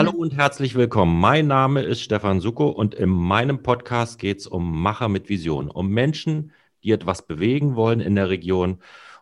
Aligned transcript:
Hallo 0.00 0.12
und 0.12 0.34
herzlich 0.34 0.76
willkommen. 0.76 1.20
Mein 1.20 1.46
Name 1.46 1.82
ist 1.82 2.00
Stefan 2.00 2.40
Suko 2.40 2.68
und 2.70 2.94
in 2.94 3.10
meinem 3.10 3.62
Podcast 3.62 4.18
geht 4.18 4.38
es 4.38 4.46
um 4.46 4.80
Macher 4.80 5.10
mit 5.10 5.28
Vision, 5.28 5.70
um 5.70 5.90
Menschen, 5.90 6.52
die 6.82 6.92
etwas 6.92 7.26
bewegen 7.26 7.76
wollen 7.76 8.00
in 8.00 8.14
der 8.14 8.30
Region. 8.30 8.78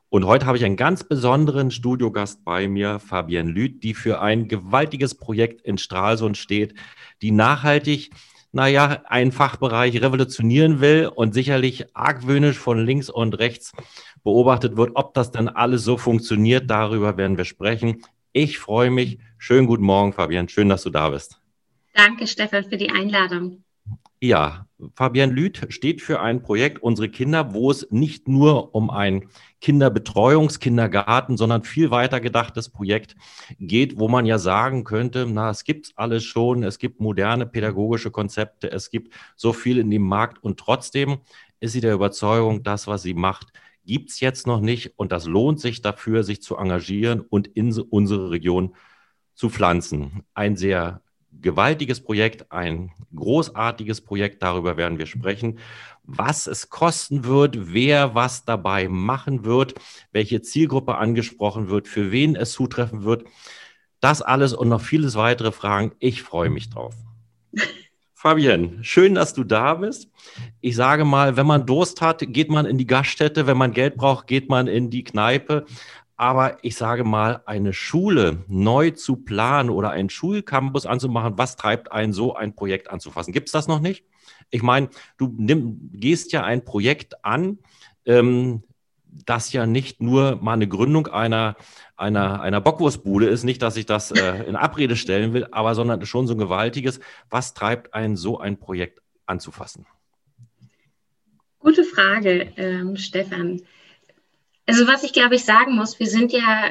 Und 0.09 0.24
heute 0.24 0.46
habe 0.46 0.56
ich 0.56 0.64
einen 0.64 0.77
ganz 0.77 1.02
besonderen 1.02 1.72
Studiogast 1.72 2.45
bei 2.45 2.68
mir, 2.68 3.00
Fabienne 3.00 3.50
Lüth, 3.50 3.82
die 3.82 3.92
für 3.92 4.20
ein 4.20 4.46
gewaltiges 4.46 5.16
Projekt 5.16 5.62
in 5.62 5.78
Stralsund 5.78 6.36
steht, 6.36 6.74
die 7.22 7.32
nachhaltig, 7.32 8.10
naja, 8.52 9.02
einen 9.06 9.32
Fachbereich 9.32 10.00
revolutionieren 10.00 10.80
will 10.80 11.10
und 11.12 11.34
sicherlich 11.34 11.86
argwöhnisch 11.96 12.56
von 12.56 12.79
links 12.79 13.10
und 13.10 13.36
rechts 13.40 13.72
beobachtet 14.23 14.76
wird, 14.76 14.92
ob 14.95 15.12
das 15.15 15.32
dann 15.32 15.48
alles 15.48 15.82
so 15.82 15.96
funktioniert. 15.96 16.70
Darüber 16.70 17.16
werden 17.16 17.37
wir 17.37 17.46
sprechen. 17.46 18.01
Ich 18.32 18.59
freue 18.59 18.91
mich. 18.91 19.18
Schönen 19.38 19.66
guten 19.66 19.84
Morgen, 19.84 20.12
Fabian. 20.12 20.48
Schön, 20.48 20.68
dass 20.68 20.82
du 20.82 20.91
da 20.91 21.10
bist. 21.10 21.41
Danke, 21.95 22.27
Stefan, 22.27 22.64
für 22.64 22.77
die 22.77 22.91
Einladung. 22.91 23.64
Ja, 24.20 24.66
Fabian 24.95 25.30
Lüth 25.30 25.66
steht 25.70 26.02
für 26.02 26.20
ein 26.20 26.42
Projekt 26.42 26.82
Unsere 26.82 27.09
Kinder, 27.09 27.54
wo 27.54 27.70
es 27.70 27.88
nicht 27.91 28.27
nur 28.27 28.74
um 28.74 28.91
ein 28.91 29.28
Kinderbetreuungskindergarten, 29.60 31.37
sondern 31.37 31.62
viel 31.62 31.91
weiter 31.91 32.20
gedachtes 32.20 32.68
Projekt 32.68 33.14
geht, 33.59 33.98
wo 33.98 34.09
man 34.09 34.27
ja 34.27 34.38
sagen 34.38 34.84
könnte, 34.84 35.26
na, 35.29 35.51
es 35.51 35.65
gibt 35.65 35.92
alles 35.96 36.24
schon, 36.24 36.65
es 36.65 36.79
gibt 36.79 37.01
moderne 37.01 37.46
pädagogische 37.46 38.10
Konzepte, 38.10 38.70
es 38.70 38.90
gibt 38.90 39.15
so 39.37 39.52
viel 39.52 39.79
in 39.79 39.90
dem 39.90 40.02
Markt 40.02 40.42
und 40.42 40.59
trotzdem 40.59 41.18
ist 41.60 41.73
sie 41.73 41.80
der 41.80 41.95
Überzeugung, 41.95 42.62
das, 42.62 42.87
was 42.87 43.02
sie 43.02 43.15
macht, 43.15 43.52
gibt 43.88 44.10
es 44.10 44.20
jetzt 44.20 44.47
noch 44.47 44.60
nicht 44.60 44.92
und 44.97 45.10
das 45.10 45.27
lohnt 45.27 45.60
sich 45.60 45.82
dafür, 45.82 46.23
sich 46.23 46.43
zu 46.43 46.57
engagieren 46.57 47.21
und 47.23 47.49
in 47.49 47.73
unsere 47.73 48.30
Region 48.30 48.76
zu 49.35 49.49
pflanzen. 49.49 50.24
Ein 50.35 50.57
sehr 50.57 51.01
gewaltiges 51.40 52.02
Projekt, 52.02 52.52
ein 52.52 52.93
großartiges 53.15 54.02
Projekt, 54.02 54.43
darüber 54.43 54.77
werden 54.77 54.99
wir 54.99 55.07
sprechen. 55.07 55.59
Was 56.04 56.46
es 56.46 56.68
kosten 56.68 57.24
wird, 57.24 57.73
wer 57.73 58.15
was 58.15 58.45
dabei 58.45 58.88
machen 58.88 59.45
wird, 59.45 59.74
welche 60.12 60.43
Zielgruppe 60.43 60.96
angesprochen 60.96 61.71
wird, 61.71 61.88
für 61.88 62.12
wen 62.12 62.37
es 62.37 62.52
zutreffen 62.52 63.05
wird. 63.05 63.24
Das 64.00 64.21
alles 64.21 64.53
und 64.53 64.69
noch 64.69 64.82
vieles 64.82 65.15
weitere 65.16 65.50
Fragen. 65.50 65.93
Ich 65.99 66.22
freue 66.22 66.50
mich 66.50 66.71
drauf. 66.71 66.94
Fabienne, 68.21 68.83
schön, 68.83 69.15
dass 69.15 69.33
du 69.33 69.44
da 69.44 69.75
bist. 69.75 70.11
Ich 70.61 70.75
sage 70.75 71.05
mal, 71.05 71.37
wenn 71.37 71.47
man 71.47 71.66
Durst 71.66 72.00
hat, 72.00 72.19
geht 72.27 72.50
man 72.50 72.66
in 72.66 72.77
die 72.77 72.87
Gaststätte. 72.88 73.47
Wenn 73.47 73.56
man 73.56 73.71
Geld 73.71 73.94
braucht, 73.94 74.27
geht 74.27 74.49
man 74.49 74.66
in 74.66 74.91
die 74.91 75.05
Kneipe. 75.05 75.66
Aber 76.16 76.59
ich 76.62 76.75
sage 76.75 77.05
mal, 77.05 77.43
eine 77.47 77.72
Schule 77.72 78.43
neu 78.49 78.91
zu 78.91 79.19
planen 79.19 79.71
oder 79.71 79.91
einen 79.91 80.11
Schulcampus 80.11 80.84
anzumachen, 80.84 81.39
was 81.39 81.55
treibt 81.55 81.93
einen 81.93 82.12
so, 82.12 82.34
ein 82.34 82.56
Projekt 82.56 82.91
anzufassen? 82.91 83.33
Gibt 83.33 83.50
es 83.50 83.53
das 83.53 83.69
noch 83.69 83.78
nicht? 83.78 84.05
Ich 84.50 84.65
meine, 84.65 84.89
du 85.16 85.33
nimm, 85.39 85.89
gehst 85.93 86.33
ja 86.33 86.43
ein 86.43 86.65
Projekt 86.65 87.25
an, 87.25 87.59
ähm, 88.05 88.65
das 89.27 89.53
ja 89.53 89.66
nicht 89.66 90.00
nur 90.00 90.37
mal 90.43 90.55
eine 90.55 90.69
Gründung 90.69 91.06
einer, 91.06 91.56
einer, 91.97 92.41
einer 92.41 92.61
Bockwurstbude 92.61 93.27
ist, 93.27 93.44
nicht, 93.44 93.62
dass 93.62 93.77
ich 93.77 93.87
das 93.87 94.11
äh, 94.11 94.44
in 94.44 94.56
Abrede 94.56 94.97
stellen 94.97 95.33
will, 95.33 95.47
aber 95.50 95.75
sondern 95.75 96.05
schon 96.06 96.27
so 96.27 96.34
ein 96.34 96.38
gewaltiges, 96.38 97.00
was 97.31 97.55
treibt 97.55 97.94
einen 97.94 98.16
so 98.16 98.39
ein 98.39 98.59
Projekt 98.59 99.00
anzufassen? 99.27 99.87
Gute 101.59 101.84
Frage, 101.84 102.53
ähm, 102.56 102.97
Stefan. 102.97 103.62
Also 104.66 104.87
was 104.87 105.03
ich 105.03 105.12
glaube 105.12 105.34
ich 105.34 105.44
sagen 105.44 105.75
muss, 105.75 105.99
wir 105.99 106.06
sind 106.06 106.33
ja, 106.33 106.71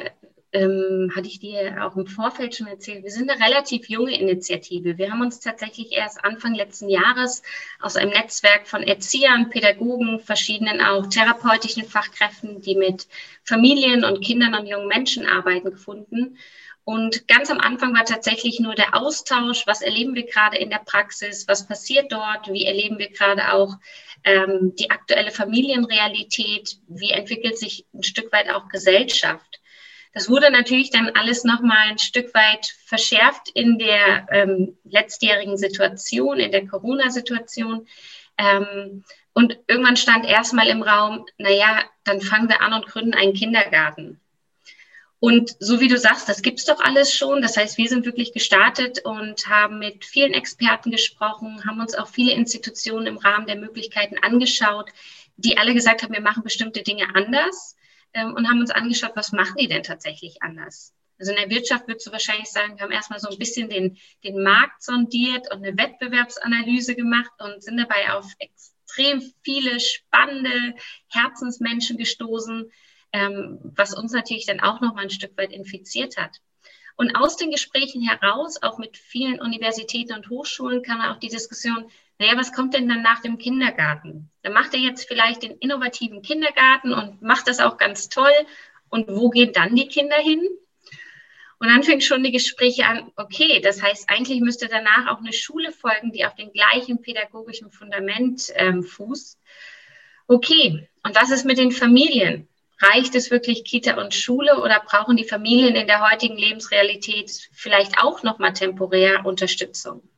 ähm, 0.52 1.12
hatte 1.14 1.28
ich 1.28 1.40
dir 1.40 1.84
auch 1.84 1.96
im 1.96 2.06
Vorfeld 2.06 2.54
schon 2.54 2.68
erzählt, 2.68 3.04
wir 3.04 3.10
sind 3.10 3.30
eine 3.30 3.44
relativ 3.44 3.88
junge 3.88 4.18
Initiative. 4.18 4.96
Wir 4.96 5.10
haben 5.10 5.20
uns 5.20 5.40
tatsächlich 5.40 5.92
erst 5.92 6.24
Anfang 6.24 6.54
letzten 6.54 6.88
Jahres 6.88 7.42
aus 7.80 7.96
einem 7.96 8.12
Netzwerk 8.12 8.66
von 8.66 8.82
Erziehern, 8.82 9.50
Pädagogen, 9.50 10.20
verschiedenen 10.20 10.80
auch 10.80 11.06
therapeutischen 11.06 11.84
Fachkräften, 11.84 12.62
die 12.62 12.76
mit 12.76 13.08
Familien 13.44 14.04
und 14.04 14.24
Kindern 14.24 14.54
und 14.54 14.66
jungen 14.66 14.88
Menschen 14.88 15.26
arbeiten, 15.26 15.70
gefunden. 15.70 16.38
Und 16.84 17.28
ganz 17.28 17.50
am 17.50 17.60
Anfang 17.60 17.92
war 17.92 18.06
tatsächlich 18.06 18.60
nur 18.60 18.74
der 18.74 18.96
Austausch, 18.96 19.66
was 19.66 19.82
erleben 19.82 20.14
wir 20.14 20.24
gerade 20.24 20.56
in 20.56 20.70
der 20.70 20.78
Praxis, 20.78 21.46
was 21.46 21.66
passiert 21.66 22.10
dort, 22.10 22.50
wie 22.50 22.64
erleben 22.64 22.98
wir 22.98 23.10
gerade 23.10 23.52
auch 23.52 23.74
ähm, 24.24 24.74
die 24.78 24.90
aktuelle 24.90 25.30
Familienrealität, 25.30 26.78
wie 26.88 27.10
entwickelt 27.10 27.58
sich 27.58 27.84
ein 27.92 28.02
Stück 28.02 28.32
weit 28.32 28.48
auch 28.48 28.70
Gesellschaft. 28.70 29.60
Das 30.14 30.28
wurde 30.28 30.50
natürlich 30.50 30.90
dann 30.90 31.10
alles 31.10 31.44
nochmal 31.44 31.88
ein 31.88 31.98
Stück 31.98 32.34
weit 32.34 32.74
verschärft 32.86 33.50
in 33.54 33.78
der 33.78 34.26
ähm, 34.30 34.76
letztjährigen 34.84 35.56
Situation, 35.56 36.38
in 36.38 36.52
der 36.52 36.66
Corona-Situation. 36.66 37.86
Ähm, 38.38 39.04
und 39.34 39.58
irgendwann 39.68 39.96
stand 39.96 40.24
erstmal 40.24 40.68
im 40.68 40.82
Raum, 40.82 41.26
naja, 41.36 41.82
dann 42.04 42.20
fangen 42.20 42.48
wir 42.48 42.60
an 42.62 42.72
und 42.72 42.86
gründen 42.86 43.14
einen 43.14 43.34
Kindergarten. 43.34 44.20
Und 45.20 45.56
so 45.58 45.80
wie 45.80 45.88
du 45.88 45.98
sagst, 45.98 46.28
das 46.28 46.42
gibt's 46.42 46.64
doch 46.64 46.80
alles 46.80 47.12
schon. 47.12 47.42
Das 47.42 47.56
heißt, 47.56 47.76
wir 47.76 47.88
sind 47.88 48.06
wirklich 48.06 48.32
gestartet 48.32 49.04
und 49.04 49.48
haben 49.48 49.80
mit 49.80 50.04
vielen 50.04 50.32
Experten 50.32 50.90
gesprochen, 50.90 51.64
haben 51.66 51.80
uns 51.80 51.94
auch 51.94 52.06
viele 52.06 52.32
Institutionen 52.32 53.06
im 53.06 53.18
Rahmen 53.18 53.46
der 53.46 53.56
Möglichkeiten 53.56 54.16
angeschaut, 54.22 54.90
die 55.36 55.58
alle 55.58 55.74
gesagt 55.74 56.02
haben, 56.02 56.14
wir 56.14 56.20
machen 56.20 56.44
bestimmte 56.44 56.82
Dinge 56.82 57.06
anders 57.14 57.76
ähm, 58.14 58.34
und 58.34 58.48
haben 58.48 58.60
uns 58.60 58.70
angeschaut, 58.70 59.12
was 59.14 59.32
machen 59.32 59.56
die 59.58 59.68
denn 59.68 59.82
tatsächlich 59.82 60.42
anders. 60.42 60.94
Also 61.18 61.32
in 61.32 61.38
der 61.38 61.50
Wirtschaft 61.50 61.88
würdest 61.88 62.06
du 62.06 62.12
wahrscheinlich 62.12 62.48
sagen, 62.48 62.76
wir 62.76 62.84
haben 62.84 62.92
erstmal 62.92 63.18
so 63.18 63.28
ein 63.28 63.38
bisschen 63.38 63.68
den, 63.68 63.98
den 64.22 64.42
Markt 64.42 64.82
sondiert 64.82 65.52
und 65.52 65.64
eine 65.64 65.76
Wettbewerbsanalyse 65.76 66.94
gemacht 66.94 67.30
und 67.40 67.62
sind 67.62 67.76
dabei 67.76 68.12
auf 68.12 68.32
extrem 68.38 69.20
viele 69.42 69.80
spannende 69.80 70.74
Herzensmenschen 71.08 71.98
gestoßen, 71.98 72.70
ähm, 73.12 73.58
was 73.76 73.94
uns 73.94 74.12
natürlich 74.12 74.46
dann 74.46 74.60
auch 74.60 74.80
noch 74.80 74.94
mal 74.94 75.02
ein 75.02 75.10
Stück 75.10 75.36
weit 75.36 75.52
infiziert 75.52 76.16
hat. 76.16 76.40
Und 76.96 77.14
aus 77.14 77.36
den 77.36 77.50
Gesprächen 77.50 78.02
heraus, 78.02 78.60
auch 78.62 78.78
mit 78.78 78.96
vielen 78.96 79.40
Universitäten 79.40 80.14
und 80.14 80.30
Hochschulen, 80.30 80.82
kam 80.82 81.00
auch 81.00 81.18
die 81.18 81.28
Diskussion, 81.28 81.90
naja, 82.18 82.36
was 82.36 82.52
kommt 82.52 82.74
denn 82.74 82.88
dann 82.88 83.02
nach 83.02 83.20
dem 83.20 83.38
Kindergarten? 83.38 84.30
Da 84.42 84.50
macht 84.50 84.74
er 84.74 84.80
jetzt 84.80 85.06
vielleicht 85.06 85.42
den 85.42 85.56
innovativen 85.58 86.22
Kindergarten 86.22 86.92
und 86.92 87.22
macht 87.22 87.46
das 87.46 87.60
auch 87.60 87.76
ganz 87.76 88.08
toll. 88.08 88.32
Und 88.88 89.08
wo 89.08 89.30
gehen 89.30 89.52
dann 89.52 89.76
die 89.76 89.86
Kinder 89.86 90.16
hin? 90.16 90.40
Und 91.60 91.68
dann 91.68 91.82
fing 91.82 92.00
schon 92.00 92.22
die 92.22 92.32
Gespräche 92.32 92.86
an, 92.86 93.10
okay, 93.16 93.60
das 93.60 93.82
heißt, 93.82 94.10
eigentlich 94.10 94.40
müsste 94.40 94.68
danach 94.68 95.08
auch 95.08 95.18
eine 95.18 95.32
Schule 95.32 95.72
folgen, 95.72 96.12
die 96.12 96.24
auf 96.24 96.34
dem 96.34 96.52
gleichen 96.52 97.02
pädagogischen 97.02 97.70
Fundament 97.70 98.52
ähm, 98.54 98.82
fußt. 98.82 99.38
Okay, 100.28 100.88
und 101.04 101.16
was 101.16 101.30
ist 101.30 101.44
mit 101.44 101.58
den 101.58 101.72
Familien? 101.72 102.48
Reicht 102.80 103.16
es 103.16 103.30
wirklich 103.32 103.64
Kita 103.64 104.00
und 104.00 104.14
Schule 104.14 104.60
oder 104.60 104.80
brauchen 104.84 105.16
die 105.16 105.24
Familien 105.24 105.74
in 105.74 105.88
der 105.88 106.08
heutigen 106.08 106.36
Lebensrealität 106.36 107.48
vielleicht 107.52 107.98
auch 107.98 108.22
nochmal 108.22 108.52
temporär 108.52 109.26
Unterstützung? 109.26 110.08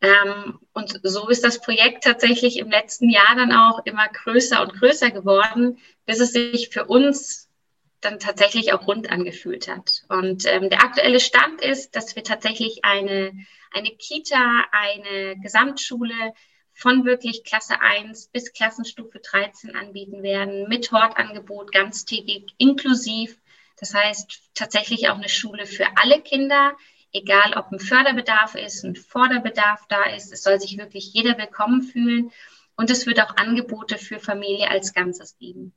Ähm, 0.00 0.58
und 0.72 1.00
so 1.02 1.28
ist 1.28 1.44
das 1.44 1.60
Projekt 1.60 2.04
tatsächlich 2.04 2.58
im 2.58 2.70
letzten 2.70 3.08
Jahr 3.08 3.34
dann 3.34 3.52
auch 3.52 3.84
immer 3.86 4.08
größer 4.08 4.60
und 4.62 4.74
größer 4.74 5.10
geworden, 5.10 5.78
bis 6.04 6.20
es 6.20 6.32
sich 6.32 6.68
für 6.70 6.84
uns 6.84 7.48
dann 8.00 8.18
tatsächlich 8.18 8.72
auch 8.72 8.86
rund 8.86 9.10
angefühlt 9.10 9.68
hat. 9.68 10.04
Und 10.08 10.44
ähm, 10.46 10.68
der 10.68 10.82
aktuelle 10.82 11.18
Stand 11.18 11.60
ist, 11.62 11.96
dass 11.96 12.14
wir 12.14 12.22
tatsächlich 12.22 12.84
eine, 12.84 13.32
eine 13.72 13.90
Kita, 13.90 14.64
eine 14.70 15.36
Gesamtschule, 15.40 16.34
von 16.76 17.06
wirklich 17.06 17.42
Klasse 17.42 17.80
1 17.80 18.28
bis 18.28 18.52
Klassenstufe 18.52 19.18
13 19.18 19.74
anbieten 19.74 20.22
werden, 20.22 20.68
mit 20.68 20.92
Hortangebot 20.92 21.72
ganztägig 21.72 22.52
inklusiv. 22.58 23.40
Das 23.80 23.94
heißt 23.94 24.50
tatsächlich 24.52 25.08
auch 25.08 25.16
eine 25.16 25.30
Schule 25.30 25.64
für 25.64 25.86
alle 25.96 26.20
Kinder, 26.20 26.76
egal 27.12 27.54
ob 27.56 27.72
ein 27.72 27.78
Förderbedarf 27.78 28.54
ist, 28.54 28.84
ein 28.84 28.96
Vorderbedarf 28.96 29.86
da 29.88 30.04
ist. 30.14 30.32
Es 30.32 30.42
soll 30.42 30.60
sich 30.60 30.78
wirklich 30.78 31.12
jeder 31.12 31.38
willkommen 31.38 31.82
fühlen. 31.82 32.30
Und 32.76 32.90
es 32.90 33.06
wird 33.06 33.20
auch 33.20 33.36
Angebote 33.36 33.96
für 33.96 34.18
Familie 34.18 34.70
als 34.70 34.92
Ganzes 34.92 35.38
geben. 35.38 35.72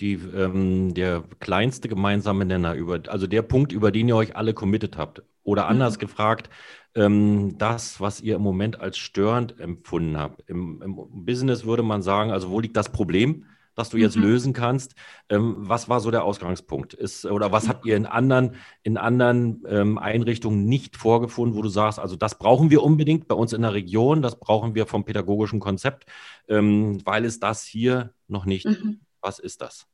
Die, 0.00 0.14
ähm, 0.14 0.94
der 0.94 1.24
kleinste 1.40 1.88
gemeinsame 1.88 2.44
Nenner, 2.44 2.74
über, 2.74 3.00
also 3.08 3.26
der 3.26 3.42
Punkt, 3.42 3.72
über 3.72 3.90
den 3.90 4.08
ihr 4.08 4.16
euch 4.16 4.36
alle 4.36 4.54
committed 4.54 4.96
habt. 4.96 5.22
Oder 5.42 5.66
anders 5.66 5.96
mhm. 5.96 6.00
gefragt, 6.00 6.50
ähm, 6.94 7.56
das, 7.58 8.00
was 8.00 8.20
ihr 8.20 8.36
im 8.36 8.42
Moment 8.42 8.80
als 8.80 8.98
störend 8.98 9.58
empfunden 9.58 10.18
habt. 10.18 10.48
Im, 10.48 10.82
Im, 10.82 11.24
Business 11.24 11.64
würde 11.64 11.82
man 11.82 12.02
sagen, 12.02 12.30
also 12.30 12.50
wo 12.50 12.60
liegt 12.60 12.76
das 12.76 12.92
Problem, 12.92 13.46
das 13.78 13.90
du 13.90 13.96
jetzt 13.96 14.16
mhm. 14.16 14.22
lösen 14.22 14.52
kannst? 14.52 14.94
Ähm, 15.28 15.54
was 15.58 15.88
war 15.88 16.00
so 16.00 16.10
der 16.10 16.24
Ausgangspunkt? 16.24 16.94
Ist, 16.94 17.24
oder 17.24 17.52
was 17.52 17.68
habt 17.68 17.86
ihr 17.86 17.96
in 17.96 18.06
anderen, 18.06 18.56
in 18.82 18.96
anderen 18.96 19.62
ähm, 19.68 19.98
Einrichtungen 19.98 20.64
nicht 20.64 20.96
vorgefunden, 20.96 21.56
wo 21.56 21.62
du 21.62 21.68
sagst, 21.68 21.98
also 21.98 22.16
das 22.16 22.38
brauchen 22.38 22.70
wir 22.70 22.82
unbedingt 22.82 23.28
bei 23.28 23.34
uns 23.34 23.52
in 23.52 23.62
der 23.62 23.72
Region, 23.72 24.22
das 24.22 24.38
brauchen 24.38 24.74
wir 24.74 24.86
vom 24.86 25.04
pädagogischen 25.04 25.60
Konzept, 25.60 26.06
ähm, 26.48 27.00
weil 27.04 27.24
es 27.24 27.40
das 27.40 27.64
hier 27.64 28.12
noch 28.26 28.44
nicht. 28.44 28.66
Mhm. 28.66 29.00
Was 29.20 29.38
ist 29.38 29.62
das? 29.62 29.86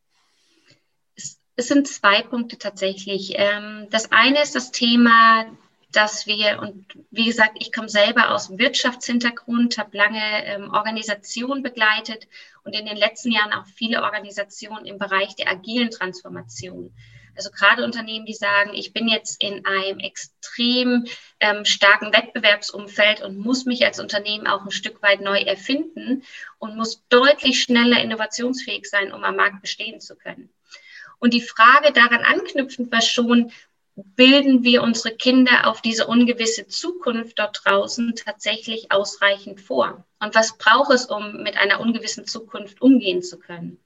Es 1.56 1.68
sind 1.68 1.86
zwei 1.86 2.22
Punkte 2.22 2.58
tatsächlich. 2.58 3.34
Ähm, 3.36 3.86
das 3.90 4.10
eine 4.10 4.42
ist 4.42 4.56
das 4.56 4.72
Thema 4.72 5.46
dass 5.96 6.26
wir, 6.26 6.60
und 6.60 6.86
wie 7.10 7.26
gesagt, 7.26 7.56
ich 7.60 7.72
komme 7.72 7.88
selber 7.88 8.30
aus 8.30 8.48
dem 8.48 8.58
Wirtschaftshintergrund, 8.58 9.78
habe 9.78 9.96
lange 9.96 10.44
ähm, 10.44 10.70
Organisationen 10.72 11.62
begleitet 11.62 12.26
und 12.64 12.74
in 12.74 12.86
den 12.86 12.96
letzten 12.96 13.30
Jahren 13.30 13.52
auch 13.52 13.66
viele 13.66 14.02
Organisationen 14.02 14.86
im 14.86 14.98
Bereich 14.98 15.36
der 15.36 15.48
agilen 15.50 15.90
Transformation. 15.90 16.92
Also 17.36 17.50
gerade 17.50 17.84
Unternehmen, 17.84 18.26
die 18.26 18.34
sagen, 18.34 18.70
ich 18.74 18.92
bin 18.92 19.08
jetzt 19.08 19.42
in 19.42 19.64
einem 19.66 19.98
extrem 19.98 21.06
ähm, 21.40 21.64
starken 21.64 22.12
Wettbewerbsumfeld 22.12 23.22
und 23.22 23.38
muss 23.38 23.64
mich 23.64 23.84
als 23.84 23.98
Unternehmen 23.98 24.46
auch 24.46 24.64
ein 24.64 24.70
Stück 24.70 25.02
weit 25.02 25.20
neu 25.20 25.40
erfinden 25.40 26.22
und 26.58 26.76
muss 26.76 27.02
deutlich 27.08 27.60
schneller 27.60 28.00
innovationsfähig 28.00 28.86
sein, 28.86 29.12
um 29.12 29.24
am 29.24 29.36
Markt 29.36 29.62
bestehen 29.62 30.00
zu 30.00 30.16
können. 30.16 30.50
Und 31.18 31.34
die 31.34 31.40
Frage 31.40 31.92
daran 31.92 32.22
anknüpfend 32.22 32.92
war 32.92 33.02
schon, 33.02 33.50
bilden 33.96 34.64
wir 34.64 34.82
unsere 34.82 35.14
Kinder 35.14 35.68
auf 35.68 35.80
diese 35.80 36.06
ungewisse 36.06 36.66
Zukunft 36.66 37.38
dort 37.38 37.60
draußen 37.64 38.14
tatsächlich 38.16 38.90
ausreichend 38.90 39.60
vor? 39.60 40.04
Und 40.18 40.34
was 40.34 40.58
braucht 40.58 40.92
es, 40.92 41.06
um 41.06 41.42
mit 41.42 41.56
einer 41.56 41.80
ungewissen 41.80 42.26
Zukunft 42.26 42.82
umgehen 42.82 43.22
zu 43.22 43.38
können? 43.38 43.78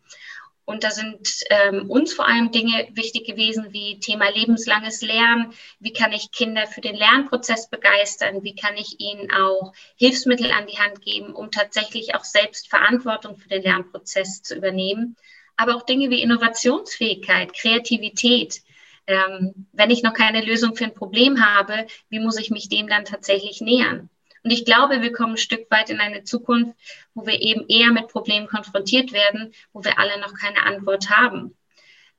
Und 0.69 0.84
da 0.84 0.90
sind 0.90 1.26
ähm, 1.49 1.88
uns 1.90 2.12
vor 2.12 2.28
allem 2.28 2.50
Dinge 2.52 2.88
wichtig 2.93 3.26
gewesen 3.26 3.72
wie 3.72 4.00
Thema 4.00 4.28
lebenslanges 4.28 5.00
Lernen. 5.00 5.55
Wie 5.81 5.94
kann 5.94 6.12
ich 6.12 6.31
Kinder 6.31 6.66
für 6.66 6.82
den 6.82 6.94
Lernprozess 6.94 7.70
begeistern? 7.70 8.44
Wie 8.44 8.55
kann 8.55 8.76
ich 8.76 9.00
ihnen 9.00 9.32
auch 9.32 9.72
Hilfsmittel 9.96 10.52
an 10.52 10.66
die 10.66 10.78
Hand 10.78 11.00
geben, 11.00 11.32
um 11.32 11.50
tatsächlich 11.50 12.14
auch 12.14 12.25
selbst 12.25 12.69
Verantwortung 12.69 13.38
für 13.38 13.49
den 13.49 13.62
Lernprozess 13.62 14.43
zu 14.43 14.56
übernehmen? 14.56 15.16
Aber 15.56 15.75
auch 15.75 15.87
Dinge 15.87 16.10
wie 16.10 16.20
Innovationsfähigkeit, 16.20 17.55
Kreativität. 17.55 18.60
Ähm, 19.08 19.66
wenn 19.72 19.90
ich 19.90 20.02
noch 20.02 20.12
keine 20.12 20.44
Lösung 20.44 20.76
für 20.76 20.84
ein 20.84 20.94
Problem 20.94 21.43
habe, 21.43 21.87
wie 22.10 22.20
muss 22.20 22.38
ich 22.38 22.50
mich 22.50 22.69
dem 22.69 22.88
dann 22.88 23.06
tatsächlich 23.06 23.62
nähern? 23.62 24.10
Und 24.44 24.50
ich 24.50 24.66
glaube, 24.66 25.00
wir 25.00 25.12
kommen 25.12 25.32
ein 25.32 25.38
Stück 25.38 25.70
weit 25.70 25.88
in 25.88 25.99
eine 25.99 26.25
Zukunft, 26.25 26.78
wo 27.14 27.26
wir 27.26 27.40
eben 27.40 27.66
eher 27.69 27.90
mit 27.90 28.08
Problemen 28.08 28.46
konfrontiert 28.46 29.12
werden, 29.12 29.52
wo 29.72 29.82
wir 29.82 29.99
alle 29.99 30.20
noch 30.20 30.34
keine 30.34 30.62
Antwort 30.62 31.08
haben. 31.08 31.56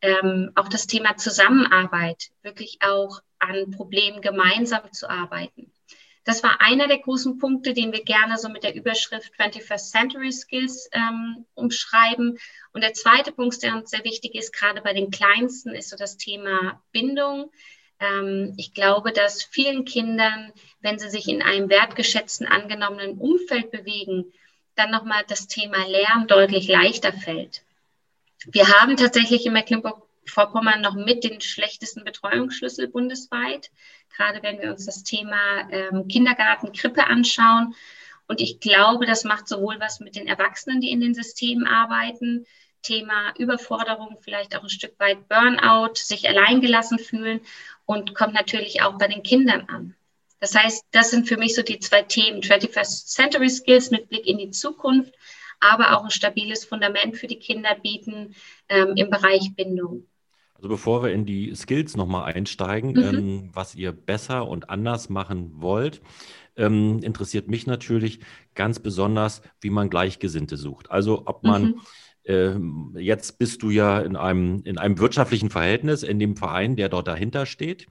Ähm, 0.02 0.52
auch 0.56 0.68
das 0.68 0.88
Thema 0.88 1.16
Zusammenarbeit, 1.16 2.32
wirklich 2.42 2.80
auch 2.82 3.22
an 3.38 3.70
Problemen 3.72 4.22
gemeinsam 4.22 4.92
zu 4.92 5.10
arbeiten. 5.10 5.72
Das 6.26 6.44
war 6.44 6.62
einer 6.62 6.88
der 6.88 7.00
großen 7.00 7.38
Punkte, 7.38 7.74
den 7.74 7.92
wir 7.92 8.04
gerne 8.04 8.38
so 8.38 8.50
mit 8.50 8.64
der 8.64 8.76
Überschrift 8.76 9.34
21st 9.40 9.92
Century 9.92 10.32
Skills 10.32 10.90
ähm, 10.92 11.46
umschreiben. 11.56 12.38
Und 12.74 12.84
der 12.84 12.94
zweite 12.94 13.32
Punkt, 13.32 13.64
der 13.64 13.76
uns 13.76 13.90
sehr 13.90 14.04
wichtig 14.04 14.36
ist, 14.36 14.54
gerade 14.54 14.82
bei 14.82 14.94
den 14.94 15.12
Kleinsten, 15.12 15.74
ist 15.74 15.90
so 15.90 15.96
das 15.96 16.18
Thema 16.18 16.82
Bindung. 16.92 17.52
Ähm, 18.00 18.54
ich 18.58 18.74
glaube, 18.74 19.12
dass 19.12 19.44
vielen 19.44 19.86
Kindern, 19.86 20.52
wenn 20.82 21.00
sie 21.00 21.10
sich 21.10 21.28
in 21.28 21.42
einem 21.42 21.70
wertgeschätzten, 21.70 22.48
angenommenen 22.48 23.18
Umfeld 23.18 23.72
bewegen, 23.72 24.32
dann 24.76 24.92
nochmal 24.92 25.24
das 25.28 25.48
Thema 25.48 25.86
Lernen 25.88 26.28
deutlich 26.28 26.68
leichter 26.68 27.12
fällt. 27.12 27.64
Wir 28.46 28.68
haben 28.70 28.96
tatsächlich 28.96 29.46
in 29.46 29.54
Mecklenburg-Vorpommern 29.54 30.82
noch 30.82 30.96
mit 30.96 31.24
den 31.26 31.42
schlechtesten 31.42 32.06
Betreuungsschlüssel 32.06 32.88
bundesweit, 32.88 33.70
gerade 34.16 34.42
wenn 34.44 34.60
wir 34.60 34.72
uns 34.72 34.86
das 34.86 35.04
Thema 35.04 35.70
ähm, 35.72 36.08
Kindergarten, 36.08 36.74
Krippe 36.74 37.06
anschauen. 37.08 37.76
Und 38.28 38.42
ich 38.42 38.60
glaube, 38.60 39.06
das 39.06 39.24
macht 39.24 39.48
sowohl 39.48 39.80
was 39.80 40.00
mit 40.00 40.16
den 40.16 40.28
Erwachsenen, 40.28 40.82
die 40.82 40.92
in 40.92 41.02
den 41.02 41.14
Systemen 41.14 41.68
arbeiten, 41.68 42.46
Thema 42.82 43.34
Überforderung, 43.38 44.18
vielleicht 44.22 44.56
auch 44.56 44.64
ein 44.64 44.70
Stück 44.70 45.00
weit 45.00 45.28
Burnout, 45.28 45.96
sich 45.96 46.30
alleingelassen 46.30 47.00
fühlen 47.00 47.42
und 47.86 48.16
kommt 48.16 48.34
natürlich 48.34 48.82
auch 48.82 48.98
bei 48.98 49.08
den 49.08 49.24
Kindern 49.24 49.66
an. 49.68 49.96
Das 50.40 50.56
heißt, 50.56 50.86
das 50.92 51.12
sind 51.12 51.28
für 51.28 51.38
mich 51.38 51.56
so 51.56 51.64
die 51.64 51.80
zwei 51.80 52.04
Themen, 52.04 52.42
21st 52.42 53.08
Century 53.08 53.50
Skills 53.50 53.92
mit 53.92 54.08
Blick 54.10 54.26
in 54.26 54.38
die 54.38 54.52
Zukunft, 54.52 55.14
aber 55.60 55.98
auch 55.98 56.06
ein 56.06 56.12
stabiles 56.12 56.64
Fundament 56.64 57.18
für 57.18 57.28
die 57.28 57.40
Kinder 57.40 57.76
bieten 57.76 58.36
ähm, 58.70 58.94
im 58.96 59.10
Bereich 59.10 59.54
Bindung. 59.56 60.08
Also 60.60 60.70
bevor 60.70 61.04
wir 61.04 61.12
in 61.12 61.26
die 61.26 61.56
Skills 61.56 61.96
nochmal 61.96 62.34
einsteigen, 62.34 62.92
mhm. 62.92 63.04
ähm, 63.04 63.50
was 63.54 63.76
ihr 63.76 63.92
besser 63.92 64.48
und 64.48 64.70
anders 64.70 65.10
machen 65.10 65.52
wollt, 65.56 66.02
ähm, 66.58 67.00
interessiert 67.02 67.48
mich 67.48 67.66
natürlich 67.66 68.20
ganz 68.56 68.80
besonders, 68.80 69.42
wie 69.62 69.70
man 69.70 69.90
Gleichgesinnte 69.90 70.58
sucht. 70.58 70.92
Also 70.92 71.24
ob 71.26 71.44
man 71.44 71.64
mhm 71.64 71.82
jetzt 72.96 73.40
bist 73.40 73.64
du 73.64 73.72
ja 73.72 74.00
in 74.00 74.16
einem, 74.16 74.62
in 74.64 74.78
einem 74.78 75.00
wirtschaftlichen 75.00 75.50
Verhältnis 75.50 76.04
in 76.04 76.20
dem 76.20 76.36
Verein, 76.36 76.76
der 76.76 76.90
dort 76.90 77.08
dahinter 77.08 77.46
steht 77.46 77.88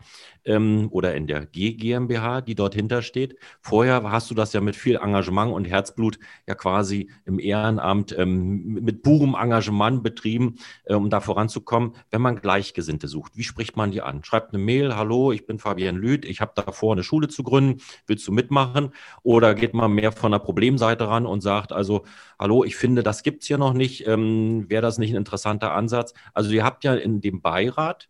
ähm, 0.49 0.89
oder 0.91 1.15
in 1.15 1.27
der 1.27 1.47
G 1.47 1.73
GmbH, 1.73 2.41
die 2.41 2.55
dort 2.55 2.75
hinter 2.75 3.03
steht. 3.03 3.37
Vorher 3.61 4.03
hast 4.11 4.31
du 4.31 4.35
das 4.35 4.53
ja 4.53 4.61
mit 4.61 4.77
viel 4.77 4.97
Engagement 4.97 5.53
und 5.53 5.67
Herzblut 5.67 6.19
ja 6.47 6.55
quasi 6.55 7.11
im 7.25 7.39
Ehrenamt 7.39 8.17
ähm, 8.19 8.79
mit 8.81 9.03
purem 9.03 9.35
Engagement 9.35 10.03
betrieben, 10.03 10.57
äh, 10.85 10.95
um 10.95 11.11
da 11.11 11.21
voranzukommen. 11.21 11.93
Wenn 12.11 12.23
man 12.23 12.37
Gleichgesinnte 12.37 13.09
sucht, 13.09 13.37
wie 13.37 13.45
spricht 13.45 13.77
man 13.77 13.91
die 13.91 14.03
an? 14.03 14.25
Schreibt 14.25 14.55
eine 14.55 14.63
Mail, 14.63 14.97
hallo, 14.97 15.33
ich 15.33 15.47
bin 15.47 15.59
Fabian 15.59 15.97
Lüth, 15.97 16.25
ich 16.25 16.41
habe 16.41 16.53
davor 16.55 16.93
eine 16.93 17.03
Schule 17.03 17.29
zu 17.29 17.43
gründen, 17.43 17.81
willst 18.07 18.27
du 18.27 18.33
mitmachen? 18.33 18.91
Oder 19.23 19.55
geht 19.55 19.75
man 19.75 19.93
mehr 19.93 20.13
von 20.13 20.33
der 20.33 20.39
Problemseite 20.39 21.09
ran 21.09 21.27
und 21.27 21.41
sagt, 21.41 21.73
also, 21.73 22.05
hallo, 22.39 22.65
ich 22.65 22.77
finde, 22.77 23.03
das 23.03 23.23
gibt 23.23 23.43
es 23.43 23.49
hier 23.49 23.59
noch 23.59 23.75
nicht, 23.75 24.07
ähm, 24.29 24.71
wäre 24.71 24.83
das 24.83 24.99
nicht 24.99 25.11
ein 25.11 25.17
interessanter 25.17 25.73
Ansatz? 25.73 26.15
Also 26.35 26.51
ihr 26.51 26.65
habt 26.65 26.85
ja 26.85 26.95
in 26.95 27.21
dem 27.21 27.41
Beirat, 27.41 28.09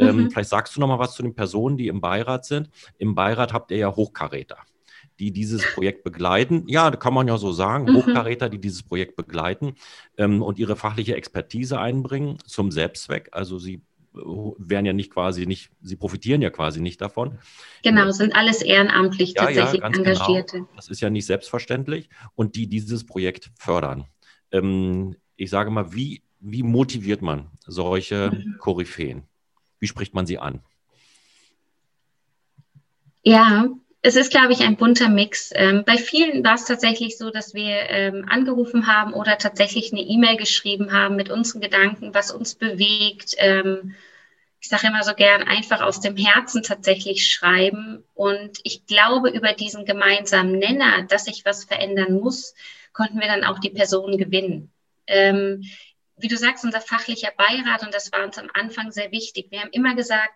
ähm, 0.00 0.16
mhm. 0.16 0.30
Vielleicht 0.30 0.50
sagst 0.50 0.74
du 0.74 0.80
noch 0.80 0.88
mal 0.88 0.98
was 0.98 1.14
zu 1.14 1.22
den 1.22 1.34
Personen, 1.34 1.76
die 1.76 1.88
im 1.88 2.00
Beirat 2.00 2.44
sind. 2.46 2.70
Im 2.98 3.14
Beirat 3.14 3.52
habt 3.52 3.70
ihr 3.70 3.76
ja 3.76 3.94
Hochkaräter, 3.94 4.56
die 5.18 5.30
dieses 5.30 5.62
Projekt 5.74 6.04
begleiten. 6.04 6.64
Ja, 6.68 6.90
kann 6.90 7.14
man 7.14 7.28
ja 7.28 7.36
so 7.36 7.52
sagen. 7.52 7.84
Mhm. 7.84 7.96
Hochkaräter, 7.96 8.48
die 8.48 8.60
dieses 8.60 8.82
Projekt 8.82 9.16
begleiten 9.16 9.74
ähm, 10.16 10.42
und 10.42 10.58
ihre 10.58 10.76
fachliche 10.76 11.16
Expertise 11.16 11.78
einbringen 11.78 12.38
zum 12.46 12.70
Selbstzweck. 12.70 13.28
Also 13.32 13.58
sie 13.58 13.82
äh, 14.14 14.18
werden 14.18 14.86
ja 14.86 14.94
nicht 14.94 15.12
quasi 15.12 15.46
nicht, 15.46 15.70
sie 15.82 15.96
profitieren 15.96 16.40
ja 16.40 16.50
quasi 16.50 16.80
nicht 16.80 17.00
davon. 17.00 17.38
Genau, 17.82 18.10
sind 18.10 18.34
alles 18.34 18.62
ehrenamtlich 18.62 19.34
ja, 19.34 19.44
tatsächlich 19.44 19.82
ja. 19.82 19.86
Engagierte. 19.86 20.56
Genau. 20.58 20.68
Das 20.76 20.88
ist 20.88 21.00
ja 21.00 21.10
nicht 21.10 21.26
selbstverständlich 21.26 22.08
und 22.34 22.56
die 22.56 22.68
dieses 22.68 23.04
Projekt 23.04 23.50
fördern. 23.58 24.06
Ähm, 24.50 25.14
ich 25.40 25.48
sage 25.48 25.70
mal, 25.70 25.94
wie, 25.94 26.22
wie 26.40 26.62
motiviert 26.62 27.22
man 27.22 27.50
solche. 27.66 28.30
Koryphäen? 28.58 29.22
Wie 29.78 29.86
spricht 29.86 30.14
man 30.14 30.26
sie 30.26 30.38
an? 30.38 30.60
Ja, 33.22 33.68
es 34.02 34.16
ist, 34.16 34.30
glaube 34.30 34.52
ich, 34.52 34.60
ein 34.60 34.76
bunter 34.76 35.08
Mix. 35.08 35.50
Ähm, 35.54 35.82
bei 35.86 35.96
vielen 35.96 36.44
war 36.44 36.54
es 36.54 36.66
tatsächlich 36.66 37.16
so, 37.16 37.30
dass 37.30 37.54
wir 37.54 37.88
ähm, 37.88 38.26
angerufen 38.28 38.86
haben 38.86 39.14
oder 39.14 39.38
tatsächlich 39.38 39.92
eine 39.92 40.02
E-Mail 40.02 40.36
geschrieben 40.36 40.92
haben 40.92 41.16
mit 41.16 41.30
unseren 41.30 41.62
Gedanken, 41.62 42.12
was 42.12 42.30
uns 42.30 42.54
bewegt. 42.54 43.34
Ähm, 43.38 43.94
ich 44.60 44.68
sage 44.68 44.88
immer 44.88 45.02
so 45.04 45.14
gern, 45.14 45.42
einfach 45.42 45.80
aus 45.80 46.00
dem 46.00 46.18
Herzen 46.18 46.62
tatsächlich 46.62 47.26
schreiben. 47.26 48.04
Und 48.14 48.60
ich 48.64 48.84
glaube, 48.84 49.30
über 49.30 49.54
diesen 49.54 49.86
gemeinsamen 49.86 50.58
Nenner, 50.58 51.04
dass 51.04 51.24
sich 51.24 51.46
was 51.46 51.64
verändern 51.64 52.20
muss, 52.20 52.54
konnten 52.92 53.20
wir 53.20 53.26
dann 53.26 53.44
auch 53.44 53.58
die 53.58 53.70
Personen 53.70 54.18
gewinnen. 54.18 54.70
Ähm, 55.06 55.62
wie 56.16 56.28
du 56.28 56.36
sagst, 56.36 56.64
unser 56.64 56.80
fachlicher 56.80 57.32
Beirat, 57.36 57.82
und 57.82 57.94
das 57.94 58.12
war 58.12 58.24
uns 58.24 58.38
am 58.38 58.50
Anfang 58.52 58.92
sehr 58.92 59.10
wichtig. 59.10 59.50
Wir 59.50 59.60
haben 59.60 59.70
immer 59.70 59.94
gesagt, 59.94 60.34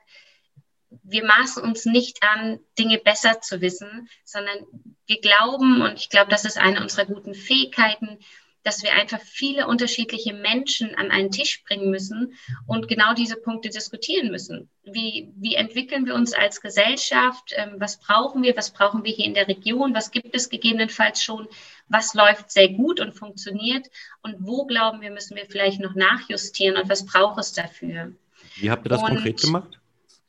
wir 1.02 1.24
maßen 1.24 1.62
uns 1.62 1.84
nicht 1.84 2.22
an, 2.22 2.60
Dinge 2.78 2.98
besser 2.98 3.40
zu 3.40 3.60
wissen, 3.60 4.08
sondern 4.24 4.64
wir 5.06 5.20
glauben, 5.20 5.82
und 5.82 5.94
ich 5.94 6.08
glaube, 6.08 6.30
das 6.30 6.44
ist 6.44 6.56
eine 6.58 6.80
unserer 6.80 7.04
guten 7.04 7.34
Fähigkeiten, 7.34 8.18
dass 8.64 8.82
wir 8.82 8.92
einfach 8.94 9.20
viele 9.20 9.66
unterschiedliche 9.68 10.32
Menschen 10.32 10.94
an 10.94 11.10
einen 11.10 11.30
Tisch 11.30 11.62
bringen 11.64 11.90
müssen 11.90 12.34
und 12.66 12.88
genau 12.88 13.14
diese 13.14 13.36
Punkte 13.36 13.68
diskutieren 13.68 14.30
müssen. 14.30 14.68
Wie, 14.84 15.32
wie 15.36 15.54
entwickeln 15.54 16.06
wir 16.06 16.14
uns 16.14 16.32
als 16.32 16.60
Gesellschaft? 16.60 17.52
Ähm, 17.56 17.74
was 17.78 18.00
brauchen 18.00 18.42
wir? 18.42 18.56
Was 18.56 18.72
brauchen 18.72 19.04
wir 19.04 19.12
hier 19.12 19.26
in 19.26 19.34
der 19.34 19.48
Region? 19.48 19.94
Was 19.94 20.10
gibt 20.10 20.34
es 20.34 20.48
gegebenenfalls 20.48 21.22
schon? 21.22 21.46
Was 21.88 22.14
läuft 22.14 22.50
sehr 22.50 22.70
gut 22.70 23.00
und 23.00 23.12
funktioniert? 23.12 23.88
Und 24.22 24.36
wo 24.40 24.64
glauben 24.64 25.02
wir, 25.02 25.10
müssen 25.10 25.36
wir 25.36 25.46
vielleicht 25.46 25.80
noch 25.80 25.94
nachjustieren 25.94 26.76
und 26.76 26.88
was 26.88 27.04
braucht 27.04 27.38
es 27.38 27.52
dafür? 27.52 28.12
Wie 28.56 28.70
habt 28.70 28.86
ihr 28.86 28.90
das 28.90 29.02
und, 29.02 29.08
konkret 29.08 29.40
gemacht? 29.40 29.78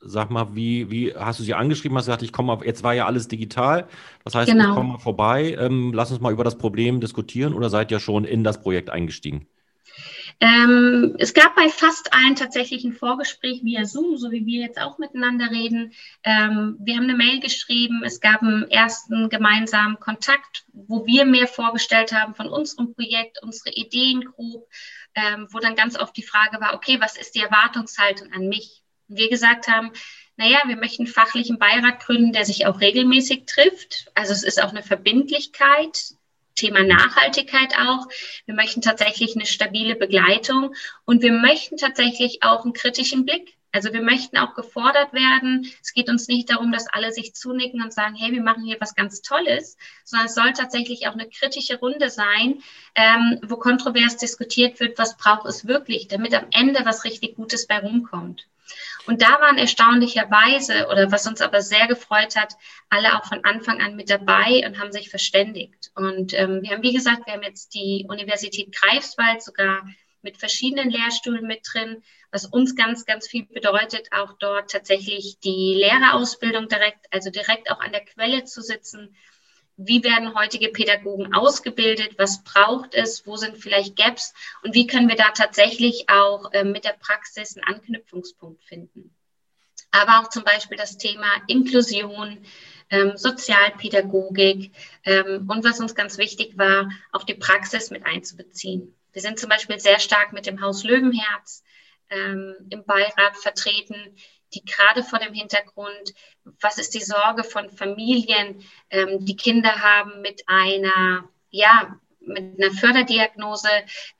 Sag 0.08 0.30
mal, 0.30 0.54
wie, 0.54 0.90
wie 0.90 1.14
hast 1.14 1.40
du 1.40 1.44
sie 1.44 1.54
angeschrieben, 1.54 1.96
hast 1.96 2.06
gesagt, 2.06 2.22
ich 2.22 2.32
komme, 2.32 2.58
jetzt 2.64 2.82
war 2.82 2.94
ja 2.94 3.06
alles 3.06 3.28
digital, 3.28 3.86
das 4.24 4.34
heißt, 4.34 4.50
genau. 4.50 4.68
ich 4.68 4.74
komme 4.74 4.92
mal 4.94 4.98
vorbei, 4.98 5.56
ähm, 5.58 5.92
lass 5.92 6.10
uns 6.10 6.20
mal 6.20 6.32
über 6.32 6.44
das 6.44 6.58
Problem 6.58 7.00
diskutieren 7.00 7.54
oder 7.54 7.70
seid 7.70 7.90
ihr 7.90 8.00
schon 8.00 8.24
in 8.24 8.44
das 8.44 8.60
Projekt 8.60 8.90
eingestiegen? 8.90 9.46
Ähm, 10.40 11.16
es 11.18 11.32
gab 11.32 11.54
bei 11.56 11.70
fast 11.70 12.12
allen 12.12 12.36
tatsächlich 12.36 12.84
ein 12.84 12.92
Vorgespräch 12.92 13.64
via 13.64 13.86
Zoom, 13.86 14.18
so 14.18 14.30
wie 14.30 14.44
wir 14.44 14.60
jetzt 14.60 14.80
auch 14.80 14.98
miteinander 14.98 15.50
reden. 15.50 15.92
Ähm, 16.24 16.76
wir 16.78 16.96
haben 16.96 17.04
eine 17.04 17.16
Mail 17.16 17.40
geschrieben, 17.40 18.02
es 18.04 18.20
gab 18.20 18.42
einen 18.42 18.70
ersten 18.70 19.30
gemeinsamen 19.30 19.98
Kontakt, 19.98 20.66
wo 20.72 21.06
wir 21.06 21.24
mehr 21.24 21.46
vorgestellt 21.46 22.12
haben 22.12 22.34
von 22.34 22.48
unserem 22.48 22.94
Projekt, 22.94 23.38
unsere 23.42 23.74
Ideen 23.74 24.24
grob, 24.24 24.68
ähm, 25.14 25.46
wo 25.50 25.58
dann 25.58 25.74
ganz 25.74 25.98
oft 25.98 26.14
die 26.16 26.22
Frage 26.22 26.60
war, 26.60 26.74
okay, 26.74 27.00
was 27.00 27.16
ist 27.16 27.34
die 27.34 27.40
Erwartungshaltung 27.40 28.30
an 28.32 28.48
mich? 28.48 28.82
Wir 29.08 29.28
gesagt 29.30 29.68
haben, 29.68 29.92
naja, 30.36 30.58
wir 30.66 30.76
möchten 30.76 31.04
einen 31.04 31.12
fachlichen 31.12 31.58
Beirat 31.58 32.00
gründen, 32.00 32.32
der 32.32 32.44
sich 32.44 32.66
auch 32.66 32.80
regelmäßig 32.80 33.46
trifft. 33.46 34.10
Also 34.14 34.32
es 34.32 34.42
ist 34.42 34.62
auch 34.62 34.70
eine 34.70 34.82
Verbindlichkeit, 34.82 36.14
Thema 36.54 36.82
Nachhaltigkeit 36.82 37.74
auch. 37.78 38.06
Wir 38.46 38.54
möchten 38.54 38.80
tatsächlich 38.80 39.36
eine 39.36 39.46
stabile 39.46 39.94
Begleitung 39.94 40.74
und 41.04 41.22
wir 41.22 41.32
möchten 41.32 41.76
tatsächlich 41.76 42.42
auch 42.42 42.64
einen 42.64 42.72
kritischen 42.72 43.24
Blick. 43.24 43.56
Also 43.72 43.92
wir 43.92 44.00
möchten 44.00 44.38
auch 44.38 44.54
gefordert 44.54 45.12
werden. 45.12 45.70
Es 45.82 45.92
geht 45.92 46.08
uns 46.08 46.28
nicht 46.28 46.48
darum, 46.48 46.72
dass 46.72 46.86
alle 46.88 47.12
sich 47.12 47.34
zunicken 47.34 47.82
und 47.82 47.92
sagen, 47.92 48.14
hey, 48.14 48.32
wir 48.32 48.42
machen 48.42 48.64
hier 48.64 48.80
was 48.80 48.94
ganz 48.94 49.20
Tolles, 49.20 49.76
sondern 50.02 50.28
es 50.28 50.34
soll 50.34 50.52
tatsächlich 50.54 51.06
auch 51.06 51.12
eine 51.12 51.28
kritische 51.28 51.78
Runde 51.78 52.08
sein, 52.08 52.62
ähm, 52.94 53.38
wo 53.46 53.56
kontrovers 53.56 54.16
diskutiert 54.16 54.80
wird, 54.80 54.98
was 54.98 55.18
braucht 55.18 55.46
es 55.46 55.66
wirklich, 55.66 56.08
damit 56.08 56.34
am 56.34 56.46
Ende 56.52 56.86
was 56.86 57.04
richtig 57.04 57.36
Gutes 57.36 57.66
bei 57.66 57.78
rumkommt. 57.78 58.46
Und 59.06 59.22
da 59.22 59.40
waren 59.40 59.58
erstaunlicherweise, 59.58 60.88
oder 60.88 61.12
was 61.12 61.26
uns 61.26 61.40
aber 61.40 61.62
sehr 61.62 61.86
gefreut 61.86 62.36
hat, 62.36 62.54
alle 62.90 63.14
auch 63.16 63.24
von 63.24 63.44
Anfang 63.44 63.80
an 63.80 63.96
mit 63.96 64.10
dabei 64.10 64.64
und 64.66 64.80
haben 64.80 64.92
sich 64.92 65.10
verständigt. 65.10 65.92
Und 65.94 66.34
ähm, 66.34 66.62
wir 66.62 66.70
haben, 66.70 66.82
wie 66.82 66.92
gesagt, 66.92 67.26
wir 67.26 67.34
haben 67.34 67.42
jetzt 67.42 67.74
die 67.74 68.06
Universität 68.08 68.74
Greifswald 68.74 69.42
sogar 69.42 69.86
mit 70.22 70.36
verschiedenen 70.38 70.90
Lehrstühlen 70.90 71.46
mit 71.46 71.60
drin, 71.72 72.02
was 72.32 72.46
uns 72.46 72.74
ganz, 72.74 73.04
ganz 73.04 73.28
viel 73.28 73.46
bedeutet, 73.46 74.08
auch 74.12 74.32
dort 74.38 74.70
tatsächlich 74.70 75.38
die 75.38 75.74
Lehrerausbildung 75.76 76.68
direkt, 76.68 77.06
also 77.12 77.30
direkt 77.30 77.70
auch 77.70 77.78
an 77.78 77.92
der 77.92 78.04
Quelle 78.04 78.44
zu 78.44 78.60
sitzen, 78.60 79.16
wie 79.76 80.02
werden 80.02 80.34
heutige 80.34 80.68
Pädagogen 80.68 81.34
ausgebildet, 81.34 82.14
was 82.18 82.42
braucht 82.42 82.94
es, 82.94 83.26
wo 83.26 83.36
sind 83.36 83.58
vielleicht 83.58 83.96
Gaps 83.96 84.32
und 84.62 84.74
wie 84.74 84.86
können 84.86 85.08
wir 85.08 85.16
da 85.16 85.30
tatsächlich 85.30 86.08
auch 86.08 86.52
äh, 86.52 86.64
mit 86.64 86.84
der 86.84 86.96
Praxis 86.98 87.56
einen 87.56 87.76
Anknüpfungspunkt 87.76 88.64
finden. 88.64 89.14
Aber 89.90 90.20
auch 90.20 90.30
zum 90.30 90.44
Beispiel 90.44 90.76
das 90.76 90.96
Thema 90.96 91.26
Inklusion, 91.46 92.38
ähm, 92.90 93.16
Sozialpädagogik 93.16 94.72
ähm, 95.04 95.48
und 95.48 95.64
was 95.64 95.80
uns 95.80 95.94
ganz 95.94 96.18
wichtig 96.18 96.56
war, 96.56 96.90
auch 97.12 97.24
die 97.24 97.34
Praxis 97.34 97.90
mit 97.90 98.06
einzubeziehen. 98.06 98.94
Wir 99.12 99.22
sind 99.22 99.38
zum 99.38 99.48
Beispiel 99.48 99.78
sehr 99.80 99.98
stark 99.98 100.32
mit 100.32 100.46
dem 100.46 100.60
Haus 100.60 100.84
Löwenherz 100.84 101.64
ähm, 102.10 102.54
im 102.70 102.84
Beirat 102.84 103.36
vertreten, 103.36 104.16
die 104.54 104.64
gerade 104.64 105.02
vor 105.02 105.18
dem 105.18 105.34
Hintergrund, 105.34 106.14
was 106.60 106.78
ist 106.78 106.94
die 106.94 107.02
Sorge 107.02 107.44
von 107.44 107.70
Familien, 107.70 108.62
ähm, 108.90 109.24
die 109.24 109.36
Kinder 109.36 109.82
haben 109.82 110.20
mit 110.22 110.42
einer, 110.46 111.28
ja, 111.50 111.98
mit 112.20 112.60
einer 112.60 112.72
Förderdiagnose, 112.72 113.68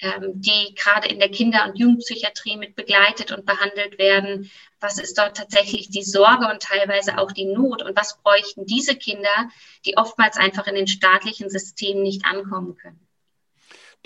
ähm, 0.00 0.33
die 0.35 0.75
gerade 0.75 1.09
in 1.09 1.18
der 1.18 1.30
Kinder- 1.30 1.66
und 1.66 1.78
Jugendpsychiatrie 1.78 2.56
mit 2.56 2.76
begleitet 2.76 3.33
und 3.33 3.47
behandelt 3.47 3.99
werden. 3.99 4.50
Was 4.80 4.99
ist 4.99 5.18
dort 5.18 5.37
tatsächlich 5.37 5.90
die 5.90 6.04
Sorge 6.04 6.49
und 6.49 6.62
teilweise 6.62 7.18
auch 7.18 7.33
die 7.33 7.47
Not? 7.47 7.83
Und 7.83 7.97
was 7.97 8.21
bräuchten 8.23 8.66
diese 8.66 8.95
Kinder, 8.95 9.50
die 9.85 9.97
oftmals 9.97 10.37
einfach 10.37 10.66
in 10.66 10.75
den 10.75 10.87
staatlichen 10.87 11.50
Systemen 11.50 12.02
nicht 12.02 12.25
ankommen 12.25 12.76
können? 12.76 13.05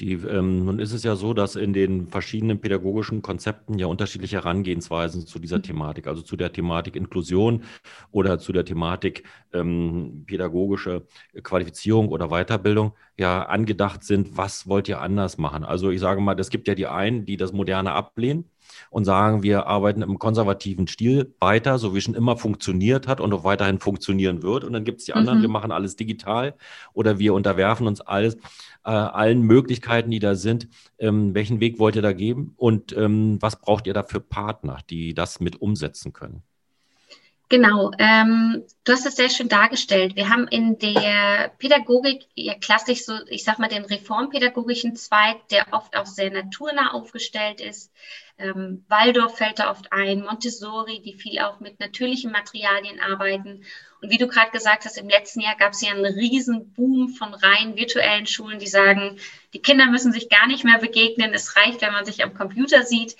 Die, 0.00 0.14
ähm, 0.14 0.64
nun 0.64 0.78
ist 0.78 0.92
es 0.92 1.02
ja 1.02 1.14
so, 1.14 1.34
dass 1.34 1.56
in 1.56 1.74
den 1.74 2.06
verschiedenen 2.06 2.60
pädagogischen 2.60 3.20
Konzepten 3.20 3.78
ja 3.78 3.86
unterschiedliche 3.86 4.36
Herangehensweisen 4.36 5.26
zu 5.26 5.38
dieser 5.38 5.58
mhm. 5.58 5.64
Thematik, 5.64 6.06
also 6.06 6.22
zu 6.22 6.36
der 6.36 6.52
Thematik 6.52 6.96
Inklusion 6.96 7.64
oder 8.10 8.38
zu 8.38 8.52
der 8.52 8.64
Thematik 8.64 9.24
ähm, 9.52 10.24
pädagogische 10.26 11.06
Qualifizierung 11.42 12.08
oder 12.08 12.28
Weiterbildung 12.28 12.94
ja 13.18 13.42
angedacht 13.42 14.02
sind. 14.02 14.38
Was 14.38 14.66
wollt 14.66 14.88
ihr 14.88 15.00
anders 15.02 15.36
machen? 15.36 15.64
Also 15.64 15.90
ich 15.90 16.00
sage 16.00 16.22
mal, 16.22 16.38
es 16.40 16.48
gibt 16.48 16.66
ja 16.66 16.74
die 16.74 16.86
einen, 16.86 17.26
die 17.26 17.36
das 17.36 17.52
Moderne 17.52 17.92
ablehnen 17.92 18.46
und 18.90 19.04
sagen, 19.04 19.42
wir 19.42 19.66
arbeiten 19.66 20.02
im 20.02 20.18
konservativen 20.18 20.86
Stil 20.86 21.34
weiter, 21.40 21.78
so 21.78 21.94
wie 21.94 22.00
schon 22.00 22.14
immer 22.14 22.36
funktioniert 22.36 23.08
hat 23.08 23.20
und 23.20 23.32
auch 23.32 23.44
weiterhin 23.44 23.78
funktionieren 23.78 24.42
wird. 24.42 24.64
Und 24.64 24.72
dann 24.72 24.84
gibt 24.84 25.00
es 25.00 25.06
die 25.06 25.12
anderen, 25.12 25.38
mhm. 25.38 25.42
wir 25.42 25.48
machen 25.48 25.72
alles 25.72 25.96
digital 25.96 26.54
oder 26.92 27.18
wir 27.18 27.34
unterwerfen 27.34 27.86
uns 27.86 28.00
alles, 28.00 28.36
äh, 28.84 28.90
allen 28.90 29.42
Möglichkeiten, 29.42 30.10
die 30.10 30.20
da 30.20 30.34
sind. 30.34 30.68
Ähm, 30.98 31.34
welchen 31.34 31.60
Weg 31.60 31.78
wollt 31.78 31.96
ihr 31.96 32.02
da 32.02 32.12
geben 32.12 32.54
und 32.56 32.96
ähm, 32.96 33.38
was 33.40 33.60
braucht 33.60 33.86
ihr 33.86 33.94
da 33.94 34.02
für 34.02 34.20
Partner, 34.20 34.78
die 34.88 35.14
das 35.14 35.40
mit 35.40 35.60
umsetzen 35.60 36.12
können? 36.12 36.42
Genau, 37.50 37.90
ähm, 37.98 38.62
du 38.84 38.92
hast 38.92 39.06
es 39.06 39.16
sehr 39.16 39.28
schön 39.28 39.48
dargestellt. 39.48 40.14
Wir 40.14 40.28
haben 40.28 40.46
in 40.46 40.78
der 40.78 41.50
Pädagogik 41.58 42.28
ja 42.36 42.54
klassisch 42.54 43.04
so, 43.04 43.14
ich 43.26 43.42
sag 43.42 43.58
mal, 43.58 43.66
den 43.66 43.84
reformpädagogischen 43.84 44.94
Zweig, 44.94 45.48
der 45.48 45.66
oft 45.72 45.96
auch 45.96 46.06
sehr 46.06 46.30
naturnah 46.30 46.92
aufgestellt 46.92 47.60
ist. 47.60 47.92
Ähm, 48.40 48.84
Waldorf 48.88 49.36
fällt 49.36 49.58
da 49.58 49.70
oft 49.70 49.92
ein, 49.92 50.22
Montessori, 50.22 51.02
die 51.02 51.12
viel 51.12 51.40
auch 51.40 51.60
mit 51.60 51.78
natürlichen 51.78 52.32
Materialien 52.32 52.98
arbeiten. 52.98 53.64
Und 54.00 54.10
wie 54.10 54.16
du 54.16 54.28
gerade 54.28 54.50
gesagt 54.50 54.86
hast, 54.86 54.96
im 54.96 55.10
letzten 55.10 55.42
Jahr 55.42 55.56
gab 55.56 55.72
es 55.72 55.82
ja 55.82 55.90
einen 55.90 56.06
riesen 56.06 56.72
Boom 56.72 57.10
von 57.10 57.34
rein 57.34 57.76
virtuellen 57.76 58.26
Schulen, 58.26 58.58
die 58.58 58.66
sagen, 58.66 59.18
die 59.52 59.60
Kinder 59.60 59.86
müssen 59.86 60.12
sich 60.12 60.30
gar 60.30 60.46
nicht 60.46 60.64
mehr 60.64 60.78
begegnen. 60.78 61.34
Es 61.34 61.54
reicht, 61.56 61.82
wenn 61.82 61.92
man 61.92 62.06
sich 62.06 62.24
am 62.24 62.32
Computer 62.32 62.82
sieht. 62.82 63.14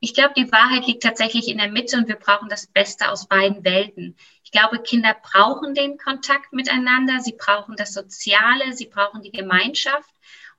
Ich 0.00 0.14
glaube, 0.14 0.32
die 0.36 0.50
Wahrheit 0.50 0.86
liegt 0.86 1.02
tatsächlich 1.02 1.48
in 1.48 1.58
der 1.58 1.70
Mitte 1.70 1.98
und 1.98 2.08
wir 2.08 2.16
brauchen 2.16 2.48
das 2.48 2.66
Beste 2.66 3.10
aus 3.10 3.28
beiden 3.28 3.64
Welten. 3.64 4.16
Ich 4.42 4.50
glaube, 4.50 4.82
Kinder 4.82 5.14
brauchen 5.22 5.74
den 5.74 5.98
Kontakt 5.98 6.52
miteinander, 6.54 7.20
sie 7.20 7.34
brauchen 7.38 7.76
das 7.76 7.92
Soziale, 7.92 8.72
sie 8.72 8.86
brauchen 8.86 9.22
die 9.22 9.30
Gemeinschaft 9.30 10.11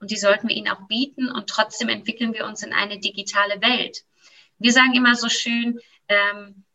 und 0.03 0.11
die 0.11 0.17
sollten 0.17 0.49
wir 0.49 0.55
ihnen 0.57 0.67
auch 0.67 0.85
bieten 0.89 1.29
und 1.29 1.49
trotzdem 1.49 1.87
entwickeln 1.87 2.33
wir 2.33 2.45
uns 2.45 2.61
in 2.61 2.73
eine 2.73 2.99
digitale 2.99 3.61
Welt. 3.61 4.03
Wir 4.59 4.73
sagen 4.73 4.93
immer 4.95 5.15
so 5.15 5.29
schön, 5.29 5.79
ähm, 6.09 6.65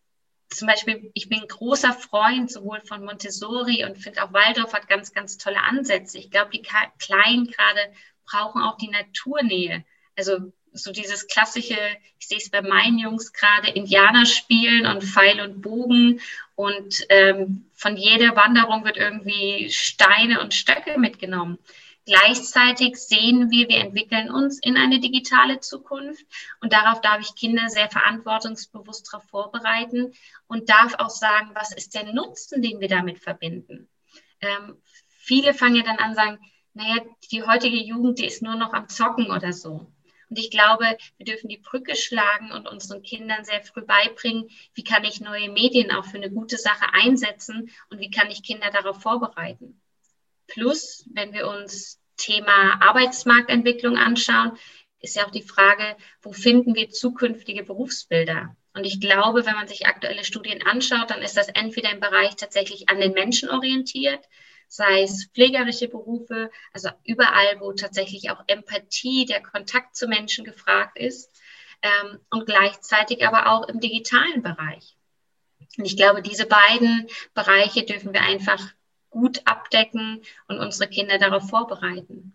zum 0.48 0.66
Beispiel, 0.66 1.10
ich 1.12 1.28
bin 1.28 1.46
großer 1.46 1.92
Freund 1.92 2.50
sowohl 2.50 2.80
von 2.80 3.04
Montessori 3.04 3.84
und 3.84 3.98
finde 3.98 4.24
auch 4.24 4.32
Waldorf 4.32 4.72
hat 4.72 4.88
ganz, 4.88 5.12
ganz 5.12 5.36
tolle 5.36 5.60
Ansätze. 5.60 6.16
Ich 6.16 6.30
glaube, 6.30 6.52
die 6.52 6.62
Kleinen 6.98 7.48
gerade 7.48 7.80
brauchen 8.24 8.62
auch 8.62 8.78
die 8.78 8.88
Naturnähe. 8.88 9.84
Also 10.16 10.50
so 10.72 10.90
dieses 10.90 11.26
klassische, 11.26 11.76
ich 12.18 12.28
sehe 12.28 12.38
es 12.38 12.48
bei 12.48 12.62
meinen 12.62 12.98
Jungs 12.98 13.34
gerade, 13.34 13.68
Indianer 13.68 14.24
spielen 14.24 14.86
und 14.86 15.04
Pfeil 15.04 15.42
und 15.42 15.60
Bogen 15.60 16.22
und 16.54 17.04
ähm, 17.10 17.66
von 17.74 17.98
jeder 17.98 18.34
Wanderung 18.36 18.86
wird 18.86 18.96
irgendwie 18.96 19.68
Steine 19.68 20.40
und 20.40 20.54
Stöcke 20.54 20.98
mitgenommen. 20.98 21.58
Gleichzeitig 22.08 22.96
sehen 22.96 23.50
wir, 23.50 23.68
wir 23.68 23.80
entwickeln 23.80 24.30
uns 24.30 24.58
in 24.60 24.78
eine 24.78 24.98
digitale 24.98 25.60
Zukunft 25.60 26.24
und 26.62 26.72
darauf 26.72 27.02
darf 27.02 27.20
ich 27.20 27.34
Kinder 27.34 27.68
sehr 27.68 27.90
verantwortungsbewusst 27.90 29.12
darauf 29.12 29.28
vorbereiten 29.28 30.14
und 30.46 30.70
darf 30.70 30.94
auch 30.94 31.10
sagen, 31.10 31.50
was 31.52 31.70
ist 31.74 31.94
der 31.94 32.10
Nutzen, 32.10 32.62
den 32.62 32.80
wir 32.80 32.88
damit 32.88 33.18
verbinden. 33.18 33.90
Ähm, 34.40 34.80
viele 35.18 35.52
fangen 35.52 35.74
ja 35.74 35.82
dann 35.82 35.98
an 35.98 36.14
sagen, 36.14 36.38
naja, 36.72 37.02
die 37.30 37.42
heutige 37.42 37.76
Jugend, 37.76 38.18
die 38.18 38.26
ist 38.26 38.40
nur 38.40 38.54
noch 38.54 38.72
am 38.72 38.88
Zocken 38.88 39.30
oder 39.30 39.52
so. 39.52 39.92
Und 40.30 40.38
ich 40.38 40.50
glaube, 40.50 40.96
wir 41.18 41.26
dürfen 41.26 41.50
die 41.50 41.58
Brücke 41.58 41.94
schlagen 41.94 42.52
und 42.52 42.66
unseren 42.68 43.02
Kindern 43.02 43.44
sehr 43.44 43.60
früh 43.60 43.82
beibringen, 43.82 44.48
wie 44.72 44.84
kann 44.84 45.04
ich 45.04 45.20
neue 45.20 45.50
Medien 45.50 45.90
auch 45.92 46.06
für 46.06 46.16
eine 46.16 46.30
gute 46.30 46.56
Sache 46.56 46.86
einsetzen 46.94 47.70
und 47.90 48.00
wie 48.00 48.10
kann 48.10 48.30
ich 48.30 48.42
Kinder 48.42 48.70
darauf 48.70 49.02
vorbereiten. 49.02 49.78
Plus, 50.48 51.04
wenn 51.12 51.32
wir 51.32 51.46
uns 51.48 52.00
Thema 52.16 52.82
Arbeitsmarktentwicklung 52.82 53.96
anschauen, 53.96 54.58
ist 55.00 55.16
ja 55.16 55.26
auch 55.26 55.30
die 55.30 55.42
Frage, 55.42 55.96
wo 56.22 56.32
finden 56.32 56.74
wir 56.74 56.90
zukünftige 56.90 57.62
Berufsbilder? 57.62 58.56
Und 58.74 58.84
ich 58.84 59.00
glaube, 59.00 59.46
wenn 59.46 59.54
man 59.54 59.68
sich 59.68 59.86
aktuelle 59.86 60.24
Studien 60.24 60.62
anschaut, 60.62 61.10
dann 61.10 61.22
ist 61.22 61.36
das 61.36 61.48
entweder 61.48 61.90
im 61.92 62.00
Bereich 62.00 62.36
tatsächlich 62.36 62.88
an 62.88 63.00
den 63.00 63.12
Menschen 63.12 63.50
orientiert, 63.50 64.24
sei 64.68 65.02
es 65.02 65.30
pflegerische 65.32 65.88
Berufe, 65.88 66.50
also 66.72 66.90
überall, 67.04 67.60
wo 67.60 67.72
tatsächlich 67.72 68.30
auch 68.30 68.42
Empathie, 68.46 69.24
der 69.24 69.42
Kontakt 69.42 69.96
zu 69.96 70.08
Menschen 70.08 70.44
gefragt 70.44 70.98
ist 70.98 71.30
ähm, 71.82 72.18
und 72.30 72.46
gleichzeitig 72.46 73.26
aber 73.26 73.52
auch 73.52 73.68
im 73.68 73.80
digitalen 73.80 74.42
Bereich. 74.42 74.96
Und 75.76 75.84
ich 75.84 75.96
glaube, 75.96 76.22
diese 76.22 76.46
beiden 76.46 77.08
Bereiche 77.34 77.84
dürfen 77.84 78.12
wir 78.12 78.22
einfach 78.22 78.60
gut 79.10 79.42
abdecken 79.44 80.22
und 80.48 80.58
unsere 80.58 80.88
Kinder 80.88 81.18
darauf 81.18 81.48
vorbereiten. 81.48 82.34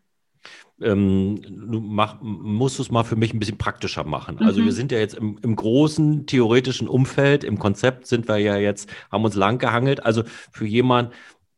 Ähm, 0.81 1.41
du 1.41 1.79
mach, 1.79 2.19
musst 2.21 2.79
es 2.79 2.91
mal 2.91 3.03
für 3.03 3.15
mich 3.15 3.33
ein 3.33 3.39
bisschen 3.39 3.57
praktischer 3.57 4.03
machen. 4.03 4.39
Also 4.39 4.61
mhm. 4.61 4.65
wir 4.65 4.71
sind 4.73 4.91
ja 4.91 4.99
jetzt 4.99 5.15
im, 5.15 5.39
im, 5.41 5.55
großen 5.55 6.25
theoretischen 6.25 6.87
Umfeld, 6.87 7.43
im 7.43 7.59
Konzept 7.59 8.07
sind 8.07 8.27
wir 8.27 8.37
ja 8.37 8.57
jetzt, 8.57 8.89
haben 9.11 9.23
uns 9.23 9.35
lang 9.35 9.59
gehangelt. 9.59 10.03
Also 10.03 10.23
für 10.51 10.65
jemanden, 10.65 11.13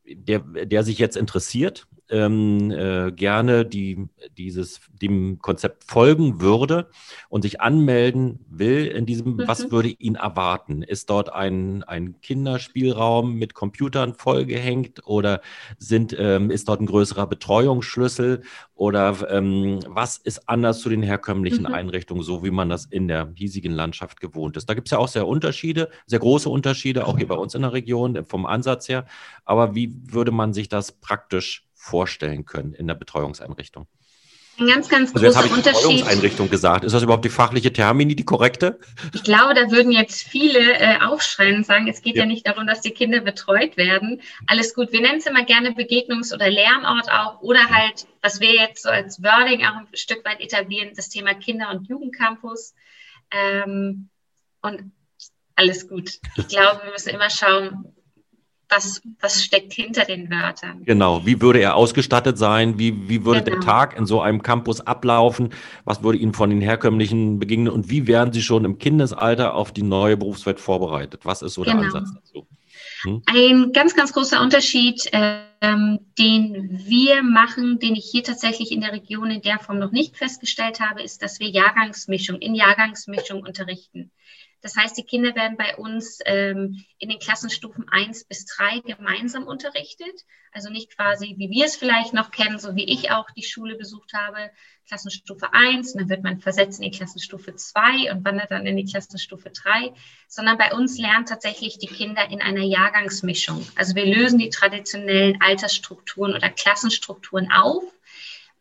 der, 0.05 0.39
der 0.39 0.84
sich 0.84 1.00
jetzt 1.00 1.17
interessiert 1.17 1.88
ähm, 2.09 2.71
äh, 2.71 3.12
gerne 3.12 3.65
die, 3.65 4.07
dieses, 4.38 4.81
dem 5.01 5.39
Konzept 5.39 5.83
folgen 5.85 6.41
würde 6.41 6.89
und 7.29 7.41
sich 7.41 7.62
anmelden 7.62 8.39
will 8.50 8.88
in 8.88 9.05
diesem, 9.05 9.38
mhm. 9.38 9.47
was 9.47 9.71
würde 9.71 9.89
ihn 9.89 10.15
erwarten? 10.15 10.81
Ist 10.83 11.09
dort 11.09 11.33
ein, 11.33 11.83
ein 11.83 12.21
Kinderspielraum 12.21 13.35
mit 13.35 13.53
Computern 13.53 14.13
vollgehängt 14.13 15.05
oder 15.07 15.41
sind, 15.77 16.15
ähm, 16.17 16.51
ist 16.51 16.69
dort 16.69 16.81
ein 16.81 16.85
größerer 16.85 17.27
Betreuungsschlüssel 17.27 18.43
oder 18.75 19.15
ähm, 19.29 19.79
was 19.88 20.17
ist 20.17 20.50
anders 20.50 20.81
zu 20.81 20.89
den 20.89 21.01
herkömmlichen 21.01 21.63
mhm. 21.63 21.74
Einrichtungen, 21.74 22.24
so 22.24 22.43
wie 22.43 22.51
man 22.51 22.69
das 22.69 22.85
in 22.85 23.07
der 23.07 23.31
hiesigen 23.35 23.71
Landschaft 23.71 24.19
gewohnt 24.19 24.57
ist? 24.57 24.69
Da 24.69 24.74
gibt 24.74 24.88
es 24.88 24.91
ja 24.91 24.97
auch 24.97 25.07
sehr 25.07 25.27
Unterschiede, 25.27 25.89
sehr 26.05 26.19
große 26.19 26.50
Unterschiede, 26.50 27.07
auch 27.07 27.17
hier 27.17 27.27
bei 27.27 27.35
uns 27.35 27.55
in 27.55 27.62
der 27.62 27.74
Region 27.74 28.25
vom 28.25 28.45
Ansatz 28.45 28.89
her. 28.89 29.05
Aber 29.45 29.75
wie 29.75 29.95
würde 30.03 30.31
man 30.31 30.53
sich 30.53 30.69
das 30.69 30.91
praktisch 30.91 31.64
vorstellen 31.86 32.46
können 32.46 32.74
in 32.74 32.88
der 32.88 32.96
Betreuungseinrichtung? 32.96 33.88
Ein 34.58 34.68
ganz, 34.68 34.88
ganz 34.88 35.13
also 35.13 35.25
jetzt 35.25 35.36
habe 35.36 35.48
ich 35.48 35.54
Betreuungseinrichtung 35.54 36.50
gesagt. 36.50 36.86
Ist 36.86 36.94
das 36.94 37.04
überhaupt 37.04 37.25
die 37.25 37.30
fachliche 37.30 37.74
Termini, 37.74 38.15
die 38.15 38.24
korrekte? 38.24 38.80
Ich 39.13 39.24
glaube, 39.24 39.54
da 39.54 39.70
würden 39.70 39.92
jetzt 39.92 40.24
viele 40.24 40.80
äh, 40.80 41.01
aufschreien 41.01 41.58
und 41.58 41.65
sagen, 41.65 41.89
es 41.89 42.01
geht 42.01 42.15
ja. 42.15 42.24
ja. 42.24 42.25
nicht 42.25 42.48
darum, 42.48 42.65
dass 42.65 42.80
die 42.80 42.92
Kinder 42.92 43.20
betreut 43.20 43.75
werden. 43.75 44.22
Alles 44.48 44.74
gut. 44.74 44.94
Wir 44.94 45.01
nennen 45.01 45.18
es 45.18 45.25
immer 45.25 45.44
gerne 45.44 45.72
Begegnungs- 45.72 46.34
oder 46.34 46.50
Lernort 46.50 47.12
auch 47.12 47.42
oder 47.42 47.70
halt, 47.70 48.08
was 48.22 48.39
wir 48.39 48.54
jetzt 48.54 48.84
so 48.84 48.89
als 48.89 49.22
Wording 49.22 49.65
auch 49.65 49.75
ein 49.75 49.88
Stück 49.94 50.24
weit 50.24 50.39
etablieren, 50.39 50.92
das 50.96 51.10
Thema 51.10 51.34
Kinder- 51.34 51.70
und 51.72 51.89
Jugendcampus. 51.89 52.74
Ähm, 53.32 54.10
und 54.62 54.94
alles 55.56 55.89
gut. 55.89 56.20
Ich 56.38 56.48
glaube, 56.48 56.82
wir 56.86 56.92
müssen 56.92 57.10
immer 57.10 57.30
schauen, 57.30 57.94
was, 58.69 59.01
was 59.19 59.43
steckt 59.43 59.74
hinter 59.74 60.05
den 60.05 60.29
Wörtern. 60.29 60.84
Genau, 60.86 61.25
wie 61.25 61.41
würde 61.41 61.60
er 61.60 61.75
ausgestattet 61.75 62.38
sein? 62.38 62.79
Wie, 62.79 63.10
wie 63.10 63.25
würde 63.25 63.43
genau. 63.43 63.57
der 63.57 63.65
Tag 63.65 63.98
in 63.98 64.05
so 64.05 64.22
einem 64.22 64.41
Campus 64.41 64.81
ablaufen? 64.81 65.50
Was 65.84 66.03
würde 66.03 66.17
Ihnen 66.17 66.34
von 66.34 66.50
den 66.50 66.62
herkömmlichen 66.62 67.39
begegnen? 67.39 67.69
Und 67.69 67.89
wie 67.89 68.07
werden 68.07 68.34
Sie 68.34 68.41
schon 68.41 68.65
im 68.65 68.77
Kindesalter 68.77 69.53
auf 69.53 69.72
die 69.72 69.84
neue 69.84 70.17
Berufswelt 70.17 70.60
vorbereitet? 70.60 71.22
Was 71.25 71.41
ist 71.41 71.53
so 71.53 71.62
genau. 71.62 71.77
der 71.77 71.86
Ansatz 71.86 72.13
dazu? 72.13 72.48
Hm? 73.03 73.22
Ein 73.25 73.72
ganz, 73.72 73.95
ganz 73.95 74.13
großer 74.13 74.41
Unterschied, 74.41 75.10
ähm, 75.12 76.00
den 76.17 76.81
wir 76.86 77.24
machen, 77.24 77.79
den 77.79 77.95
ich 77.95 78.05
hier 78.12 78.24
tatsächlich 78.24 78.72
in 78.72 78.81
der 78.81 78.93
Region 78.93 79.31
in 79.31 79.41
der 79.41 79.60
Form 79.60 79.79
noch 79.79 79.91
nicht 79.91 80.17
festgestellt 80.17 80.79
habe, 80.79 81.01
ist, 81.01 81.22
dass 81.22 81.39
wir 81.39 81.50
Jahrgangsmischung, 81.50 82.38
in 82.38 82.55
Jahrgangsmischung 82.55 83.41
unterrichten. 83.43 84.12
Das 84.65 84.75
heißt, 84.75 84.98
die 84.98 85.03
Kinder 85.03 85.36
werden 85.36 85.57
bei 85.57 85.75
uns 85.75 86.22
ähm, 86.25 86.84
in 86.98 87.10
den 87.10 87.19
Klassenstufen 87.19 87.86
1 87.88 88.24
bis 88.24 88.48
3 88.48 88.79
gemeinsam 88.79 89.45
unterrichtet. 89.45 90.25
Also 90.51 90.72
nicht 90.72 90.89
quasi, 90.98 91.36
wie 91.38 91.51
wir 91.51 91.65
es 91.65 91.75
vielleicht 91.75 92.13
noch 92.13 92.31
kennen, 92.31 92.57
so 92.57 92.75
wie 92.75 92.91
ich 92.91 93.12
auch 93.12 93.29
die 93.38 93.43
Schule 93.43 93.75
besucht 93.75 94.13
habe, 94.13 94.50
Klassenstufe 94.88 95.53
1, 95.53 95.91
und 95.91 96.01
dann 96.01 96.10
wird 96.10 96.24
man 96.24 96.39
versetzt 96.39 96.79
in 96.79 96.89
die 96.89 96.98
Klassenstufe 96.98 97.55
2 97.55 98.12
und 98.12 98.25
wandert 98.25 98.50
dann 98.50 98.65
in 98.65 98.75
die 98.75 98.86
Klassenstufe 98.86 99.51
3, 99.51 99.93
sondern 100.27 100.57
bei 100.57 100.74
uns 100.74 100.98
lernen 100.98 101.27
tatsächlich 101.27 101.77
die 101.77 101.86
Kinder 101.86 102.27
in 102.31 102.41
einer 102.41 102.63
Jahrgangsmischung. 102.63 103.67
Also 103.75 103.93
wir 103.93 104.07
lösen 104.07 104.39
die 104.39 104.50
traditionellen 104.50 105.39
Altersstrukturen 105.43 106.34
oder 106.34 106.50
Klassenstrukturen 106.50 107.51
auf 107.51 107.84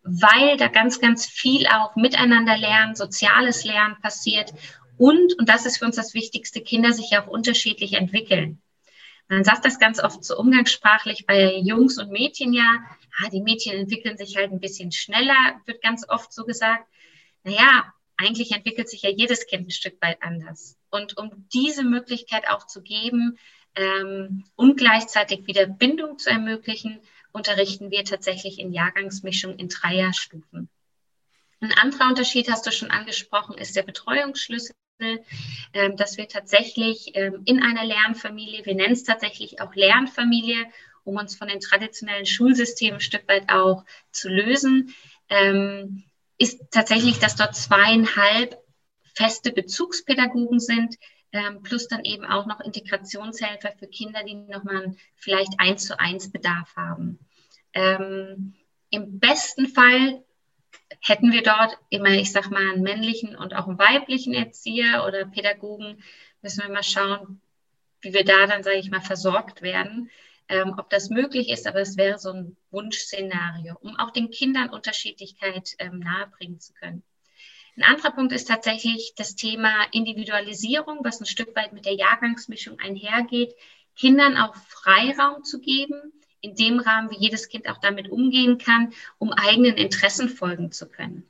weil 0.06 0.58
da 0.58 0.68
ganz, 0.68 1.00
ganz 1.00 1.24
viel 1.24 1.66
auch 1.66 1.96
miteinander 1.96 2.58
lernen, 2.58 2.94
soziales 2.94 3.64
Lernen 3.64 3.96
passiert 4.02 4.52
und, 4.96 5.38
und 5.38 5.48
das 5.48 5.66
ist 5.66 5.78
für 5.78 5.86
uns 5.86 5.96
das 5.96 6.14
Wichtigste, 6.14 6.60
Kinder 6.60 6.92
sich 6.92 7.16
auch 7.18 7.26
unterschiedlich 7.26 7.94
entwickeln. 7.94 8.60
Man 9.28 9.44
sagt 9.44 9.64
das 9.64 9.78
ganz 9.78 10.02
oft 10.02 10.22
so 10.22 10.36
umgangssprachlich 10.36 11.26
bei 11.26 11.56
Jungs 11.56 11.98
und 11.98 12.10
Mädchen 12.10 12.52
ja, 12.52 12.84
ah, 13.18 13.30
die 13.30 13.40
Mädchen 13.40 13.74
entwickeln 13.74 14.18
sich 14.18 14.36
halt 14.36 14.52
ein 14.52 14.60
bisschen 14.60 14.92
schneller, 14.92 15.60
wird 15.64 15.82
ganz 15.82 16.06
oft 16.08 16.32
so 16.32 16.44
gesagt. 16.44 16.86
Naja, 17.42 17.92
eigentlich 18.16 18.52
entwickelt 18.52 18.88
sich 18.88 19.02
ja 19.02 19.10
jedes 19.10 19.46
Kind 19.46 19.68
ein 19.68 19.70
Stück 19.70 20.00
weit 20.02 20.22
anders. 20.22 20.76
Und 20.90 21.16
um 21.16 21.48
diese 21.52 21.84
Möglichkeit 21.84 22.48
auch 22.48 22.66
zu 22.66 22.82
geben 22.82 23.38
ähm, 23.74 24.44
und 24.56 24.76
gleichzeitig 24.76 25.46
wieder 25.46 25.66
Bindung 25.66 26.18
zu 26.18 26.30
ermöglichen, 26.30 27.00
unterrichten 27.32 27.90
wir 27.90 28.04
tatsächlich 28.04 28.58
in 28.58 28.72
Jahrgangsmischung 28.72 29.56
in 29.56 29.68
Dreierstufen. 29.68 30.68
Ein 31.60 31.72
anderer 31.72 32.08
Unterschied, 32.08 32.50
hast 32.50 32.66
du 32.66 32.70
schon 32.70 32.90
angesprochen, 32.90 33.56
ist 33.56 33.74
der 33.74 33.82
Betreuungsschlüssel. 33.82 34.74
Ähm, 35.00 35.96
dass 35.96 36.16
wir 36.16 36.28
tatsächlich 36.28 37.10
ähm, 37.14 37.42
in 37.46 37.62
einer 37.62 37.84
Lernfamilie, 37.84 38.64
wir 38.64 38.76
nennen 38.76 38.92
es 38.92 39.02
tatsächlich 39.02 39.60
auch 39.60 39.74
Lernfamilie, 39.74 40.66
um 41.02 41.16
uns 41.16 41.34
von 41.34 41.48
den 41.48 41.60
traditionellen 41.60 42.26
Schulsystemen 42.26 42.94
ein 42.94 43.00
Stück 43.00 43.28
weit 43.28 43.50
auch 43.50 43.84
zu 44.12 44.28
lösen, 44.28 44.94
ähm, 45.28 46.04
ist 46.38 46.60
tatsächlich, 46.70 47.18
dass 47.18 47.34
dort 47.36 47.56
zweieinhalb 47.56 48.56
feste 49.14 49.52
Bezugspädagogen 49.52 50.58
sind, 50.60 50.96
plus 51.64 51.88
dann 51.88 52.04
eben 52.04 52.24
auch 52.24 52.46
noch 52.46 52.60
Integrationshelfer 52.60 53.72
für 53.76 53.88
Kinder, 53.88 54.22
die 54.22 54.34
nochmal 54.34 54.94
vielleicht 55.16 55.52
eins 55.58 55.84
zu 55.84 55.98
eins 55.98 56.30
Bedarf 56.30 56.74
haben. 56.76 57.18
Im 57.74 59.18
besten 59.18 59.66
Fall 59.66 60.24
hätten 61.00 61.32
wir 61.32 61.42
dort 61.42 61.78
immer, 61.90 62.10
ich 62.10 62.32
sag 62.32 62.50
mal, 62.50 62.70
einen 62.72 62.82
männlichen 62.82 63.36
und 63.36 63.54
auch 63.54 63.66
einen 63.66 63.78
weiblichen 63.78 64.34
Erzieher 64.34 65.04
oder 65.06 65.26
Pädagogen, 65.26 66.02
müssen 66.42 66.62
wir 66.62 66.72
mal 66.72 66.82
schauen, 66.82 67.40
wie 68.00 68.12
wir 68.12 68.24
da 68.24 68.46
dann, 68.46 68.62
sage 68.62 68.78
ich 68.78 68.90
mal, 68.90 69.00
versorgt 69.00 69.62
werden, 69.62 70.10
ähm, 70.48 70.74
ob 70.78 70.90
das 70.90 71.10
möglich 71.10 71.48
ist, 71.48 71.66
aber 71.66 71.80
es 71.80 71.96
wäre 71.96 72.18
so 72.18 72.30
ein 72.30 72.56
Wunschszenario, 72.70 73.76
um 73.80 73.96
auch 73.96 74.10
den 74.10 74.30
Kindern 74.30 74.70
Unterschiedlichkeit 74.70 75.74
ähm, 75.78 76.00
nahebringen 76.00 76.60
zu 76.60 76.74
können. 76.74 77.02
Ein 77.76 77.82
anderer 77.82 78.12
Punkt 78.12 78.32
ist 78.32 78.46
tatsächlich 78.46 79.14
das 79.16 79.34
Thema 79.34 79.86
Individualisierung, 79.90 81.00
was 81.02 81.20
ein 81.20 81.26
Stück 81.26 81.56
weit 81.56 81.72
mit 81.72 81.86
der 81.86 81.94
Jahrgangsmischung 81.94 82.78
einhergeht, 82.78 83.54
Kindern 83.96 84.36
auch 84.36 84.54
Freiraum 84.54 85.44
zu 85.44 85.60
geben, 85.60 86.12
in 86.44 86.54
dem 86.54 86.78
Rahmen, 86.78 87.10
wie 87.10 87.18
jedes 87.18 87.48
Kind 87.48 87.68
auch 87.68 87.78
damit 87.78 88.10
umgehen 88.10 88.58
kann, 88.58 88.92
um 89.18 89.32
eigenen 89.32 89.76
Interessen 89.76 90.28
folgen 90.28 90.70
zu 90.72 90.88
können. 90.88 91.28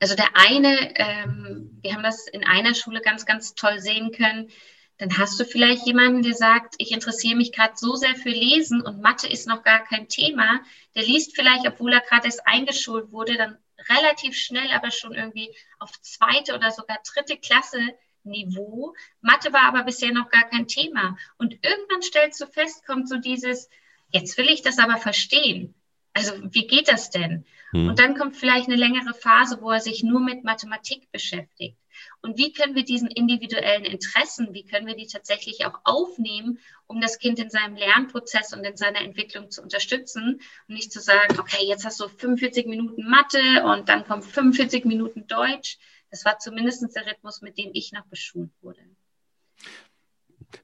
Also 0.00 0.14
der 0.14 0.28
eine, 0.34 0.98
ähm, 0.98 1.78
wir 1.82 1.94
haben 1.94 2.02
das 2.02 2.26
in 2.28 2.44
einer 2.44 2.74
Schule 2.74 3.00
ganz, 3.00 3.26
ganz 3.26 3.54
toll 3.54 3.78
sehen 3.78 4.12
können, 4.12 4.50
dann 4.98 5.18
hast 5.18 5.38
du 5.40 5.44
vielleicht 5.44 5.86
jemanden, 5.86 6.22
der 6.22 6.34
sagt, 6.34 6.76
ich 6.78 6.92
interessiere 6.92 7.36
mich 7.36 7.52
gerade 7.52 7.74
so 7.76 7.94
sehr 7.96 8.14
für 8.14 8.30
Lesen 8.30 8.80
und 8.80 9.00
Mathe 9.00 9.26
ist 9.26 9.48
noch 9.48 9.64
gar 9.64 9.84
kein 9.84 10.08
Thema. 10.08 10.60
Der 10.94 11.02
liest 11.02 11.34
vielleicht, 11.34 11.66
obwohl 11.66 11.92
er 11.92 12.00
gerade 12.00 12.26
erst 12.26 12.46
eingeschult 12.46 13.10
wurde, 13.10 13.36
dann 13.36 13.58
relativ 13.88 14.36
schnell, 14.36 14.70
aber 14.72 14.92
schon 14.92 15.12
irgendwie 15.12 15.52
auf 15.80 16.00
zweite 16.00 16.54
oder 16.54 16.70
sogar 16.70 16.98
dritte 17.04 17.36
Klasse 17.36 17.80
Niveau. 18.24 18.94
Mathe 19.20 19.52
war 19.52 19.68
aber 19.68 19.84
bisher 19.84 20.12
noch 20.12 20.30
gar 20.30 20.48
kein 20.48 20.66
Thema. 20.66 21.16
Und 21.38 21.54
irgendwann 21.64 22.02
stellst 22.02 22.40
du 22.40 22.46
fest, 22.46 22.86
kommt 22.86 23.08
so 23.08 23.18
dieses, 23.18 23.68
jetzt 24.10 24.36
will 24.38 24.48
ich 24.48 24.62
das 24.62 24.78
aber 24.78 24.96
verstehen. 24.96 25.74
Also 26.12 26.32
wie 26.52 26.66
geht 26.66 26.88
das 26.88 27.10
denn? 27.10 27.44
Hm. 27.72 27.88
Und 27.88 27.98
dann 27.98 28.16
kommt 28.16 28.36
vielleicht 28.36 28.68
eine 28.68 28.76
längere 28.76 29.14
Phase, 29.14 29.60
wo 29.60 29.70
er 29.70 29.80
sich 29.80 30.02
nur 30.02 30.20
mit 30.20 30.44
Mathematik 30.44 31.10
beschäftigt. 31.10 31.76
Und 32.22 32.38
wie 32.38 32.52
können 32.52 32.74
wir 32.74 32.84
diesen 32.84 33.08
individuellen 33.08 33.84
Interessen, 33.84 34.52
wie 34.52 34.64
können 34.64 34.86
wir 34.86 34.96
die 34.96 35.06
tatsächlich 35.06 35.64
auch 35.66 35.80
aufnehmen, 35.84 36.58
um 36.86 37.00
das 37.00 37.18
Kind 37.18 37.38
in 37.38 37.50
seinem 37.50 37.76
Lernprozess 37.76 38.52
und 38.52 38.64
in 38.64 38.76
seiner 38.76 39.00
Entwicklung 39.00 39.50
zu 39.50 39.62
unterstützen 39.62 40.40
und 40.68 40.74
nicht 40.74 40.92
zu 40.92 41.00
sagen, 41.00 41.38
okay, 41.38 41.64
jetzt 41.64 41.84
hast 41.84 42.00
du 42.00 42.08
45 42.08 42.66
Minuten 42.66 43.08
Mathe 43.08 43.64
und 43.64 43.88
dann 43.88 44.04
kommt 44.04 44.24
45 44.24 44.84
Minuten 44.84 45.26
Deutsch, 45.26 45.78
das 46.14 46.24
war 46.24 46.38
zumindest 46.38 46.80
der 46.94 47.06
Rhythmus, 47.06 47.42
mit 47.42 47.58
dem 47.58 47.70
ich 47.72 47.90
noch 47.90 48.06
beschult 48.06 48.50
wurde. 48.62 48.78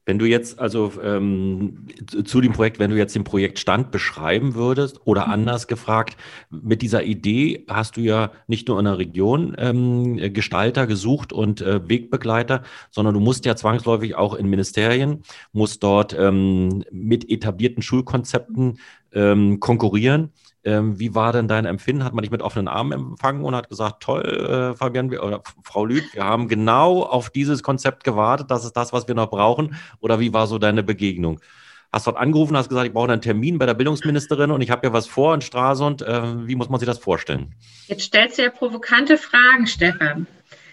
Wenn 0.06 0.20
du 0.20 0.24
jetzt 0.24 0.60
also 0.60 0.92
ähm, 1.02 1.88
zu 2.24 2.40
dem 2.40 2.52
Projekt, 2.52 2.78
wenn 2.78 2.92
du 2.92 2.96
jetzt 2.96 3.16
den 3.16 3.24
Projektstand 3.24 3.90
beschreiben 3.90 4.54
würdest 4.54 5.04
oder 5.04 5.26
mhm. 5.26 5.32
anders 5.32 5.66
gefragt, 5.66 6.16
mit 6.50 6.82
dieser 6.82 7.02
Idee 7.02 7.64
hast 7.68 7.96
du 7.96 8.00
ja 8.00 8.30
nicht 8.46 8.68
nur 8.68 8.78
in 8.78 8.84
der 8.84 8.98
Region 8.98 9.56
ähm, 9.58 10.32
Gestalter 10.32 10.86
gesucht 10.86 11.32
und 11.32 11.62
äh, 11.62 11.88
Wegbegleiter, 11.88 12.62
sondern 12.92 13.14
du 13.14 13.20
musst 13.20 13.44
ja 13.44 13.56
zwangsläufig 13.56 14.14
auch 14.14 14.34
in 14.34 14.46
Ministerien, 14.46 15.24
musst 15.52 15.82
dort 15.82 16.16
ähm, 16.16 16.84
mit 16.92 17.28
etablierten 17.28 17.82
Schulkonzepten 17.82 18.78
ähm, 19.12 19.58
konkurrieren. 19.58 20.30
Ähm, 20.62 20.98
wie 20.98 21.14
war 21.14 21.32
denn 21.32 21.48
dein 21.48 21.64
Empfinden? 21.64 22.04
Hat 22.04 22.12
man 22.12 22.22
dich 22.22 22.30
mit 22.30 22.42
offenen 22.42 22.68
Armen 22.68 22.92
empfangen 22.92 23.44
und 23.44 23.54
hat 23.54 23.68
gesagt, 23.70 24.02
toll, 24.02 24.22
äh, 24.22 24.76
Fabian 24.76 25.10
wir, 25.10 25.22
oder 25.22 25.42
Frau 25.62 25.86
Lüth, 25.86 26.04
wir 26.12 26.24
haben 26.24 26.48
genau 26.48 27.02
auf 27.02 27.30
dieses 27.30 27.62
Konzept 27.62 28.04
gewartet, 28.04 28.50
das 28.50 28.64
ist 28.64 28.76
das, 28.76 28.92
was 28.92 29.08
wir 29.08 29.14
noch 29.14 29.30
brauchen? 29.30 29.76
Oder 30.00 30.20
wie 30.20 30.34
war 30.34 30.46
so 30.46 30.58
deine 30.58 30.82
Begegnung? 30.82 31.40
Hast 31.92 32.06
dort 32.06 32.18
angerufen, 32.18 32.56
hast 32.56 32.68
gesagt, 32.68 32.86
ich 32.86 32.92
brauche 32.92 33.10
einen 33.10 33.22
Termin 33.22 33.58
bei 33.58 33.66
der 33.66 33.74
Bildungsministerin 33.74 34.50
und 34.50 34.60
ich 34.60 34.70
habe 34.70 34.86
ja 34.86 34.92
was 34.92 35.08
vor 35.08 35.34
in 35.34 35.40
Stralsund. 35.40 36.02
Äh, 36.02 36.46
wie 36.46 36.54
muss 36.54 36.68
man 36.68 36.78
sich 36.78 36.86
das 36.86 36.98
vorstellen? 36.98 37.54
Jetzt 37.86 38.02
stellst 38.02 38.38
du 38.38 38.42
ja 38.42 38.50
provokante 38.50 39.16
Fragen, 39.16 39.66
Stefan. 39.66 40.26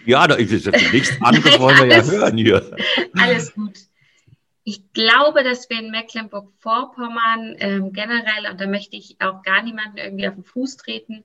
Ja, 0.04 0.26
da 0.26 0.36
ist 0.36 0.52
nichts 0.92 1.12
anderes 1.20 1.58
wollen 1.58 1.76
wir 1.78 1.86
ja 1.86 2.02
hören 2.10 2.36
hier. 2.36 2.76
Alles 3.14 3.52
gut. 3.52 3.87
Ich 4.70 4.92
glaube, 4.92 5.44
dass 5.44 5.70
wir 5.70 5.78
in 5.78 5.90
Mecklenburg-Vorpommern 5.90 7.56
ähm, 7.58 7.92
generell, 7.94 8.50
und 8.50 8.60
da 8.60 8.66
möchte 8.66 8.96
ich 8.96 9.16
auch 9.18 9.42
gar 9.42 9.62
niemanden 9.62 9.96
irgendwie 9.96 10.28
auf 10.28 10.34
den 10.34 10.44
Fuß 10.44 10.76
treten, 10.76 11.24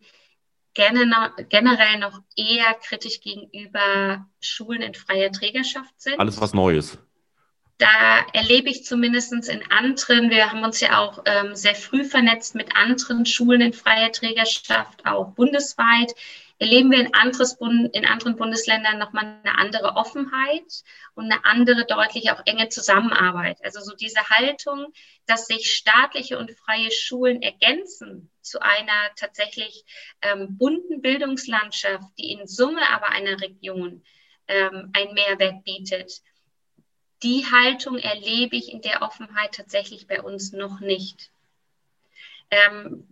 generell 0.74 2.00
noch 2.00 2.22
eher 2.38 2.74
kritisch 2.76 3.20
gegenüber 3.20 4.26
Schulen 4.40 4.82
in 4.82 4.94
freier 4.94 5.30
Trägerschaft 5.30 5.94
sind. 5.98 6.22
Alles 6.22 6.40
was 6.40 6.54
Neues. 6.54 6.98
Da 7.80 8.26
erlebe 8.32 8.70
ich 8.70 8.86
zumindest 8.86 9.34
in 9.34 9.70
anderen, 9.70 10.30
wir 10.30 10.50
haben 10.50 10.64
uns 10.64 10.80
ja 10.80 11.00
auch 11.00 11.24
ähm, 11.26 11.54
sehr 11.54 11.76
früh 11.76 12.06
vernetzt 12.06 12.56
mit 12.56 12.78
anderen 12.78 13.26
Schulen 13.26 13.60
in 13.60 13.74
freier 13.74 14.14
Trägerschaft, 14.14 15.06
auch 15.06 15.32
bundesweit, 15.32 16.16
erleben 16.60 16.92
wir 16.92 17.00
in, 17.00 17.14
anderes 17.14 17.58
Bund, 17.58 17.94
in 17.96 18.06
anderen 18.06 18.36
Bundesländern 18.36 18.98
nochmal 18.98 19.40
eine 19.44 19.58
andere 19.58 19.96
Offenheit 19.96 20.84
und 21.16 21.26
eine 21.26 21.44
andere, 21.46 21.86
deutlich 21.86 22.32
auch 22.32 22.42
enge 22.46 22.70
Zusammenarbeit. 22.70 23.58
Also 23.64 23.82
so 23.82 23.96
diese 23.96 24.30
Haltung, 24.30 24.94
dass 25.26 25.48
sich 25.48 25.74
staatliche 25.74 26.38
und 26.38 26.52
freie 26.52 26.92
Schulen 26.92 27.42
ergänzen 27.42 28.30
zu 28.42 28.62
einer 28.62 29.14
tatsächlich 29.16 29.86
ähm, 30.22 30.58
bunten 30.58 31.02
Bildungslandschaft, 31.02 32.08
die 32.18 32.32
in 32.32 32.48
Summe 32.48 32.82
aber 32.90 33.10
einer 33.10 33.42
Region 33.42 34.04
ähm, 34.48 34.92
einen 34.94 35.14
Mehrwert 35.14 35.64
bietet. 35.64 36.22
Die 37.24 37.46
Haltung 37.46 37.98
erlebe 37.98 38.56
ich 38.56 38.72
in 38.72 38.82
der 38.82 39.02
Offenheit 39.02 39.56
tatsächlich 39.56 40.08
bei 40.08 40.22
uns 40.22 40.52
noch 40.52 40.82
nicht. 40.82 41.32
Ähm, 42.52 43.08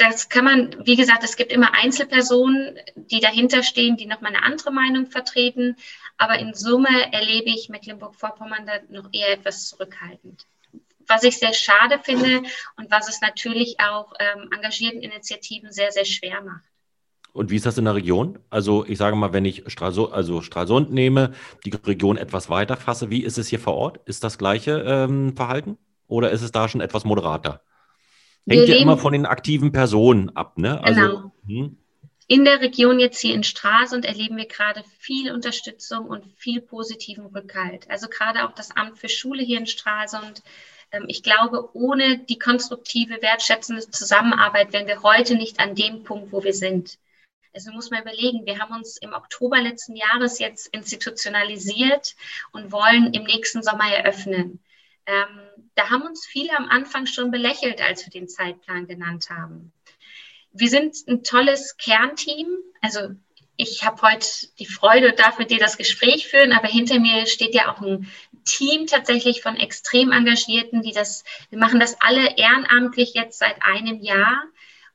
das 0.00 0.30
kann 0.30 0.44
man, 0.46 0.86
wie 0.86 0.96
gesagt, 0.96 1.22
es 1.24 1.36
gibt 1.36 1.52
immer 1.52 1.74
Einzelpersonen, 1.74 2.78
die 2.96 3.20
dahinter 3.20 3.62
stehen, 3.62 3.98
die 3.98 4.06
nochmal 4.06 4.34
eine 4.34 4.44
andere 4.44 4.72
Meinung 4.72 5.06
vertreten. 5.06 5.76
Aber 6.16 6.38
in 6.38 6.54
Summe 6.54 7.12
erlebe 7.12 7.50
ich 7.50 7.68
Mecklenburg-Vorpommern 7.68 8.66
da 8.66 8.72
noch 8.88 9.10
eher 9.12 9.32
etwas 9.32 9.68
zurückhaltend. 9.68 10.46
Was 11.06 11.22
ich 11.22 11.38
sehr 11.38 11.52
schade 11.52 12.00
finde 12.02 12.42
und 12.76 12.90
was 12.90 13.10
es 13.10 13.20
natürlich 13.20 13.76
auch 13.80 14.14
ähm, 14.20 14.48
engagierten 14.56 15.02
Initiativen 15.02 15.70
sehr, 15.70 15.92
sehr 15.92 16.06
schwer 16.06 16.40
macht. 16.40 16.64
Und 17.32 17.50
wie 17.50 17.56
ist 17.56 17.66
das 17.66 17.78
in 17.78 17.84
der 17.84 17.94
Region? 17.94 18.38
Also 18.48 18.86
ich 18.86 18.96
sage 18.96 19.16
mal, 19.16 19.34
wenn 19.34 19.44
ich 19.44 19.64
Stralsund, 19.66 20.12
also 20.12 20.40
Stralsund 20.40 20.92
nehme, 20.92 21.32
die 21.64 21.70
Region 21.70 22.16
etwas 22.16 22.48
weiter 22.48 22.76
fasse, 22.76 23.10
wie 23.10 23.22
ist 23.22 23.38
es 23.38 23.48
hier 23.48 23.60
vor 23.60 23.74
Ort? 23.74 24.00
Ist 24.06 24.24
das 24.24 24.38
gleiche 24.38 24.82
ähm, 24.86 25.36
Verhalten 25.36 25.76
oder 26.06 26.30
ist 26.30 26.42
es 26.42 26.52
da 26.52 26.68
schon 26.68 26.80
etwas 26.80 27.04
moderater? 27.04 27.62
Hängt 28.48 28.68
ja 28.68 28.76
immer 28.76 28.98
von 28.98 29.12
den 29.12 29.26
aktiven 29.26 29.72
Personen 29.72 30.30
ab, 30.30 30.58
ne? 30.58 30.82
Also, 30.82 31.00
genau. 31.00 31.32
Hm. 31.46 31.76
In 32.26 32.44
der 32.44 32.60
Region 32.60 33.00
jetzt 33.00 33.18
hier 33.18 33.34
in 33.34 33.42
Stralsund 33.42 34.04
erleben 34.04 34.36
wir 34.36 34.46
gerade 34.46 34.84
viel 34.98 35.32
Unterstützung 35.32 36.06
und 36.06 36.24
viel 36.36 36.60
positiven 36.60 37.26
Rückhalt. 37.26 37.90
Also 37.90 38.06
gerade 38.06 38.46
auch 38.46 38.52
das 38.52 38.70
Amt 38.76 39.00
für 39.00 39.08
Schule 39.08 39.42
hier 39.42 39.58
in 39.58 39.66
Stralsund. 39.66 40.44
Ähm, 40.92 41.06
ich 41.08 41.24
glaube, 41.24 41.70
ohne 41.74 42.18
die 42.18 42.38
konstruktive, 42.38 43.20
wertschätzende 43.20 43.90
Zusammenarbeit 43.90 44.72
wären 44.72 44.86
wir 44.86 45.02
heute 45.02 45.34
nicht 45.34 45.58
an 45.58 45.74
dem 45.74 46.04
Punkt, 46.04 46.30
wo 46.30 46.44
wir 46.44 46.54
sind. 46.54 47.00
Also 47.52 47.72
muss 47.72 47.90
man 47.90 48.02
überlegen, 48.02 48.46
wir 48.46 48.60
haben 48.60 48.76
uns 48.76 48.96
im 48.98 49.12
Oktober 49.12 49.60
letzten 49.60 49.96
Jahres 49.96 50.38
jetzt 50.38 50.68
institutionalisiert 50.68 52.14
und 52.52 52.70
wollen 52.70 53.12
im 53.12 53.24
nächsten 53.24 53.64
Sommer 53.64 53.92
eröffnen. 53.92 54.60
Ähm, 55.10 55.40
da 55.74 55.90
haben 55.90 56.02
uns 56.02 56.24
viele 56.24 56.56
am 56.56 56.68
Anfang 56.68 57.06
schon 57.06 57.32
belächelt, 57.32 57.82
als 57.82 58.06
wir 58.06 58.10
den 58.10 58.28
Zeitplan 58.28 58.86
genannt 58.86 59.28
haben. 59.28 59.72
Wir 60.52 60.68
sind 60.68 60.96
ein 61.08 61.24
tolles 61.24 61.76
Kernteam. 61.78 62.46
Also 62.80 63.10
ich 63.56 63.84
habe 63.84 64.00
heute 64.02 64.26
die 64.58 64.66
Freude 64.66 65.10
und 65.10 65.18
darf 65.18 65.38
mit 65.38 65.50
dir 65.50 65.58
das 65.58 65.76
Gespräch 65.76 66.28
führen, 66.28 66.52
aber 66.52 66.68
hinter 66.68 67.00
mir 67.00 67.26
steht 67.26 67.54
ja 67.54 67.72
auch 67.72 67.80
ein 67.80 68.10
Team 68.44 68.86
tatsächlich 68.86 69.42
von 69.42 69.56
extrem 69.56 70.12
Engagierten, 70.12 70.82
die 70.82 70.92
das, 70.92 71.24
wir 71.50 71.58
machen 71.58 71.80
das 71.80 72.00
alle 72.00 72.36
ehrenamtlich 72.36 73.14
jetzt 73.14 73.38
seit 73.38 73.62
einem 73.62 74.00
Jahr 74.00 74.44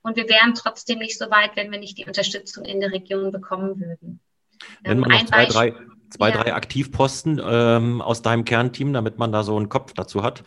und 0.01 0.15
wir 0.15 0.30
wären 0.30 0.56
trotzdem 0.56 0.99
nicht 0.99 1.17
so 1.17 1.30
weit, 1.30 1.56
wenn 1.56 1.71
wir 1.71 1.80
nicht 1.80 1.97
die 1.97 2.06
Unterstützung 2.06 2.63
in 2.63 2.80
der 2.80 2.91
Region 2.91 3.32
bekommen 3.32 3.80
würden. 3.80 4.19
Wenn 4.83 4.99
man 4.99 5.09
noch 5.11 5.25
zwei, 5.25 5.45
drei, 5.45 5.73
zwei, 6.09 6.29
ja. 6.29 6.37
drei 6.37 6.53
Aktivposten 6.53 7.41
ähm, 7.43 8.01
aus 8.01 8.21
deinem 8.21 8.45
Kernteam, 8.45 8.93
damit 8.93 9.17
man 9.17 9.31
da 9.31 9.43
so 9.43 9.55
einen 9.55 9.69
Kopf 9.69 9.93
dazu 9.93 10.23
hat. 10.23 10.43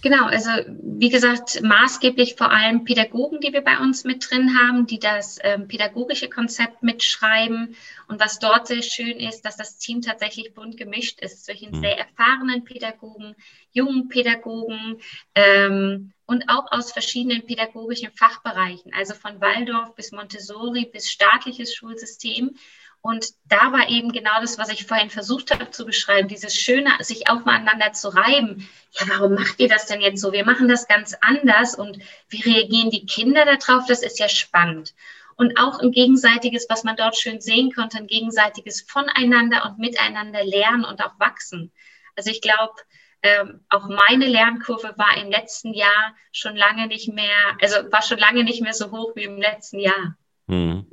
Genau, 0.00 0.26
also 0.26 0.50
wie 0.80 1.08
gesagt, 1.08 1.60
maßgeblich 1.60 2.36
vor 2.36 2.52
allem 2.52 2.84
Pädagogen, 2.84 3.40
die 3.40 3.52
wir 3.52 3.62
bei 3.62 3.78
uns 3.78 4.04
mit 4.04 4.30
drin 4.30 4.56
haben, 4.56 4.86
die 4.86 5.00
das 5.00 5.38
ähm, 5.42 5.66
pädagogische 5.66 6.28
Konzept 6.28 6.84
mitschreiben. 6.84 7.74
Und 8.06 8.20
was 8.20 8.38
dort 8.38 8.68
sehr 8.68 8.82
schön 8.82 9.18
ist, 9.18 9.42
dass 9.42 9.56
das 9.56 9.78
Team 9.78 10.00
tatsächlich 10.00 10.54
bunt 10.54 10.76
gemischt 10.76 11.20
ist 11.20 11.44
zwischen 11.44 11.72
mhm. 11.72 11.80
sehr 11.80 11.98
erfahrenen 11.98 12.62
Pädagogen, 12.62 13.34
jungen 13.72 14.08
Pädagogen 14.08 15.00
ähm, 15.34 16.12
und 16.26 16.44
auch 16.48 16.70
aus 16.70 16.92
verschiedenen 16.92 17.44
pädagogischen 17.44 18.12
Fachbereichen, 18.12 18.92
also 18.94 19.14
von 19.14 19.40
Waldorf 19.40 19.96
bis 19.96 20.12
Montessori 20.12 20.88
bis 20.92 21.10
staatliches 21.10 21.74
Schulsystem. 21.74 22.54
Und 23.00 23.26
da 23.44 23.72
war 23.72 23.88
eben 23.88 24.12
genau 24.12 24.40
das, 24.40 24.58
was 24.58 24.70
ich 24.70 24.86
vorhin 24.86 25.10
versucht 25.10 25.52
habe 25.52 25.70
zu 25.70 25.86
beschreiben, 25.86 26.28
dieses 26.28 26.54
Schöne, 26.54 26.90
sich 27.00 27.30
aufeinander 27.30 27.92
zu 27.92 28.08
reiben. 28.08 28.68
Ja, 28.92 29.06
warum 29.08 29.34
macht 29.34 29.60
ihr 29.60 29.68
das 29.68 29.86
denn 29.86 30.00
jetzt 30.00 30.20
so? 30.20 30.32
Wir 30.32 30.44
machen 30.44 30.68
das 30.68 30.88
ganz 30.88 31.16
anders 31.20 31.74
und 31.74 31.98
wie 32.28 32.42
reagieren 32.42 32.90
die 32.90 33.06
Kinder 33.06 33.44
darauf? 33.44 33.86
Das 33.86 34.02
ist 34.02 34.18
ja 34.18 34.28
spannend. 34.28 34.94
Und 35.36 35.58
auch 35.58 35.78
ein 35.78 35.92
gegenseitiges, 35.92 36.66
was 36.68 36.82
man 36.82 36.96
dort 36.96 37.16
schön 37.16 37.40
sehen 37.40 37.72
konnte, 37.72 37.98
ein 37.98 38.08
gegenseitiges 38.08 38.82
Voneinander 38.82 39.64
und 39.66 39.78
Miteinander 39.78 40.44
lernen 40.44 40.84
und 40.84 41.00
auch 41.02 41.18
wachsen. 41.20 41.72
Also 42.16 42.30
ich 42.30 42.40
glaube, 42.40 42.74
ähm, 43.22 43.60
auch 43.68 43.88
meine 43.88 44.26
Lernkurve 44.26 44.94
war 44.96 45.16
im 45.16 45.30
letzten 45.30 45.74
Jahr 45.74 46.16
schon 46.32 46.56
lange 46.56 46.88
nicht 46.88 47.08
mehr, 47.08 47.56
also 47.60 47.76
war 47.92 48.02
schon 48.02 48.18
lange 48.18 48.42
nicht 48.42 48.62
mehr 48.62 48.74
so 48.74 48.90
hoch 48.90 49.14
wie 49.14 49.24
im 49.24 49.38
letzten 49.38 49.78
Jahr. 49.78 50.16
Hm. 50.48 50.86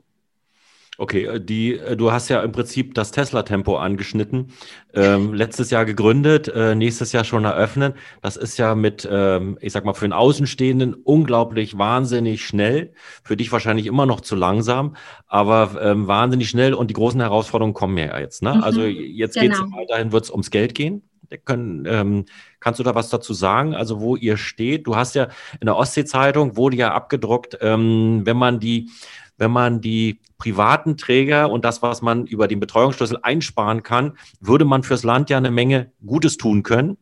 Okay, 0.98 1.26
äh, 1.26 1.42
die, 1.42 1.78
äh, 1.78 1.96
du 1.96 2.12
hast 2.12 2.30
ja 2.30 2.42
im 2.42 2.52
Prinzip 2.52 2.94
das 2.94 3.12
Tesla-Tempo 3.12 3.78
angeschnitten. 3.78 4.52
Ähm, 4.94 5.34
letztes 5.36 5.70
Jahr 5.70 5.86
gegründet, 5.86 6.48
äh, 6.48 6.76
nächstes 6.76 7.12
Jahr 7.12 7.24
schon 7.24 7.46
eröffnen. 7.46 7.94
Das 8.22 8.38
ist 8.38 8.58
ja 8.58 8.76
mit, 8.76 9.08
ähm, 9.12 9.58
ich 9.62 9.74
sag 9.74 9.86
mal, 9.86 9.94
für 9.94 10.06
den 10.06 10.14
Außenstehenden 10.14 10.94
unglaublich 10.94 11.78
wahnsinnig 11.78 12.46
schnell. 12.46 12.94
Für 13.24 13.38
dich 13.38 13.52
wahrscheinlich 13.52 13.86
immer 13.86 14.06
noch 14.06 14.22
zu 14.22 14.36
langsam, 14.36 14.96
aber 15.28 15.80
ähm, 15.82 16.08
wahnsinnig 16.08 16.50
schnell 16.50 16.74
und 16.74 16.90
die 16.90 16.94
großen 16.94 17.20
Herausforderungen 17.20 17.74
kommen 17.74 17.98
ja 17.98 18.20
jetzt. 18.20 18.42
Ne? 18.42 18.64
Also 18.64 18.82
mhm, 18.82 18.90
jetzt 18.90 19.36
genau. 19.36 19.56
geht 19.58 19.66
es 19.66 19.72
weiterhin, 19.78 20.12
wird 20.12 20.26
es 20.26 20.32
ums 20.32 20.52
Geld 20.52 20.76
gehen. 20.76 21.02
Können, 21.44 21.86
ähm, 21.88 22.26
kannst 22.60 22.80
du 22.80 22.84
da 22.84 22.96
was 22.96 23.10
dazu 23.10 23.34
sagen? 23.34 23.76
Also 23.76 24.02
wo 24.02 24.16
ihr 24.16 24.38
steht? 24.38 24.88
Du 24.88 24.96
hast 24.96 25.16
ja 25.16 25.28
in 25.60 25.66
der 25.66 25.76
Ostsee-Zeitung 25.76 26.56
wurde 26.56 26.78
ja 26.78 26.94
abgedruckt, 26.94 27.58
ähm, 27.62 28.22
wenn 28.26 28.38
man 28.38 28.60
die 28.60 28.90
wenn 29.38 29.52
man 29.52 29.82
die 29.82 30.20
privaten 30.38 30.98
Träger 30.98 31.50
und 31.50 31.66
das, 31.66 31.82
was 31.82 32.02
man 32.02 32.26
über 32.26 32.48
den 32.48 32.60
Betreuungsschlüssel 32.60 33.20
einsparen 33.22 33.84
kann, 33.84 34.18
würde 34.40 34.66
man 34.66 34.84
fürs 34.84 35.04
Land 35.04 35.30
ja 35.30 35.38
eine 35.38 35.52
Menge 35.52 35.92
Gutes 36.06 36.38
tun 36.38 36.64
können. 36.64 36.98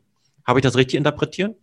Habe 0.46 0.60
ich 0.60 0.64
das 0.64 0.76
richtig 0.76 0.98
interpretiert? 0.98 1.56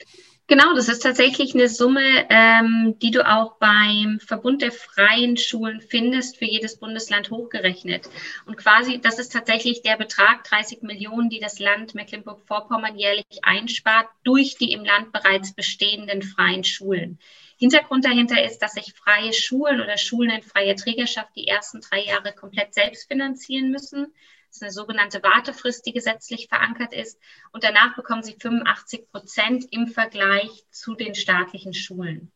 Genau, 0.50 0.74
das 0.74 0.88
ist 0.88 1.04
tatsächlich 1.04 1.54
eine 1.54 1.68
Summe, 1.68 2.26
ähm, 2.28 2.96
die 3.00 3.12
du 3.12 3.24
auch 3.24 3.54
beim 3.60 4.18
Verbund 4.18 4.62
der 4.62 4.72
freien 4.72 5.36
Schulen 5.36 5.80
findest, 5.80 6.38
für 6.38 6.44
jedes 6.44 6.76
Bundesland 6.76 7.30
hochgerechnet. 7.30 8.10
Und 8.46 8.56
quasi, 8.56 9.00
das 9.00 9.20
ist 9.20 9.32
tatsächlich 9.32 9.82
der 9.82 9.96
Betrag, 9.96 10.42
30 10.42 10.82
Millionen, 10.82 11.30
die 11.30 11.38
das 11.38 11.60
Land 11.60 11.94
Mecklenburg-Vorpommern 11.94 12.98
jährlich 12.98 13.26
einspart 13.42 14.08
durch 14.24 14.56
die 14.56 14.72
im 14.72 14.84
Land 14.84 15.12
bereits 15.12 15.54
bestehenden 15.54 16.20
freien 16.20 16.64
Schulen. 16.64 17.20
Hintergrund 17.56 18.04
dahinter 18.04 18.42
ist, 18.42 18.58
dass 18.58 18.72
sich 18.72 18.92
freie 18.92 19.32
Schulen 19.32 19.80
oder 19.80 19.98
Schulen 19.98 20.30
in 20.30 20.42
freier 20.42 20.74
Trägerschaft 20.74 21.30
die 21.36 21.46
ersten 21.46 21.80
drei 21.80 22.02
Jahre 22.02 22.32
komplett 22.32 22.74
selbst 22.74 23.06
finanzieren 23.06 23.70
müssen. 23.70 24.12
Das 24.50 24.56
ist 24.56 24.62
eine 24.62 24.72
sogenannte 24.72 25.22
Wartefrist, 25.22 25.86
die 25.86 25.92
gesetzlich 25.92 26.48
verankert 26.48 26.92
ist. 26.92 27.20
Und 27.52 27.62
danach 27.62 27.94
bekommen 27.94 28.24
sie 28.24 28.34
85 28.38 29.08
Prozent 29.10 29.66
im 29.70 29.86
Vergleich 29.86 30.64
zu 30.72 30.94
den 30.94 31.14
staatlichen 31.14 31.72
Schulen. 31.72 32.32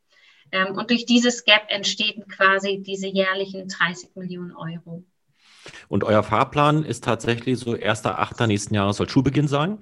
Ähm, 0.53 0.77
und 0.77 0.91
durch 0.91 1.07
dieses 1.07 1.45
Gap 1.45 1.65
entstehen 1.69 2.27
quasi 2.29 2.81
diese 2.81 3.09
jährlichen 3.09 3.67
30 3.67 4.15
Millionen 4.15 4.55
Euro. 4.55 5.05
Und 5.89 6.05
euer 6.05 6.23
Fahrplan 6.23 6.85
ist 6.85 7.03
tatsächlich 7.03 7.59
so 7.59 7.73
1.8. 7.73 8.47
nächsten 8.47 8.75
Jahres 8.75 8.99
soll 8.99 9.09
Schulbeginn 9.09 9.49
sein. 9.49 9.79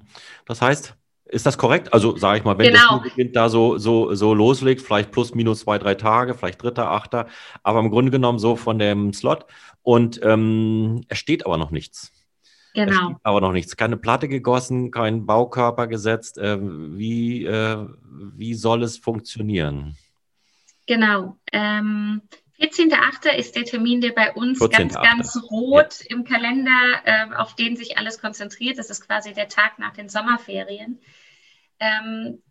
Das 0.47 0.63
heißt, 0.63 0.95
ist 1.27 1.45
das 1.45 1.59
korrekt? 1.59 1.93
Also 1.93 2.17
sage 2.17 2.39
ich 2.39 2.45
mal, 2.45 2.57
wenn 2.57 2.73
genau. 2.73 3.01
das 3.03 3.15
Kind 3.15 3.37
da 3.37 3.49
so, 3.51 3.77
so, 3.77 4.15
so 4.15 4.33
loslegt, 4.33 4.81
vielleicht 4.81 5.13
plus 5.13 5.35
minus 5.35 5.61
zwei, 5.61 5.79
drei 5.79 5.95
Tage, 5.95 6.35
vielleicht 6.35 6.63
dritter, 6.63 6.91
achter, 6.91 7.27
aber 7.63 7.81
im 7.81 7.91
Grunde 7.91 8.11
genommen 8.11 8.39
so 8.39 8.57
von 8.57 8.79
dem 8.79 9.13
Slot. 9.13 9.47
Und 9.83 10.21
ähm, 10.23 11.03
es 11.09 11.19
steht 11.19 11.45
aber 11.45 11.59
noch 11.59 11.71
nichts. 11.71 12.13
Genau. 12.75 13.17
Aber 13.23 13.41
noch 13.41 13.53
nichts. 13.53 13.77
Keine 13.77 13.97
Platte 13.97 14.29
gegossen, 14.29 14.91
kein 14.91 15.27
Baukörper 15.27 15.87
gesetzt. 15.87 16.39
Äh, 16.39 16.59
wie, 16.61 17.45
äh, 17.45 17.87
wie 18.37 18.55
soll 18.55 18.83
es 18.83 18.97
funktionieren? 18.97 19.97
Genau. 20.87 21.37
Ähm, 21.53 22.23
14.8. 22.59 23.37
ist 23.37 23.57
der 23.57 23.65
Termin, 23.65 24.01
der 24.01 24.13
bei 24.13 24.33
uns 24.33 24.59
ganz, 24.71 24.95
ganz 24.95 25.37
rot 25.51 26.01
ja. 26.01 26.17
im 26.17 26.25
Kalender, 26.25 27.03
äh, 27.05 27.35
auf 27.35 27.55
den 27.57 27.77
sich 27.77 27.99
alles 27.99 28.21
konzentriert. 28.21 28.79
Das 28.79 28.89
ist 28.89 29.07
quasi 29.07 29.35
der 29.35 29.49
Tag 29.49 29.79
nach 29.79 29.93
den 29.93 30.09
Sommerferien. 30.09 31.01
Ähm, 31.81 32.43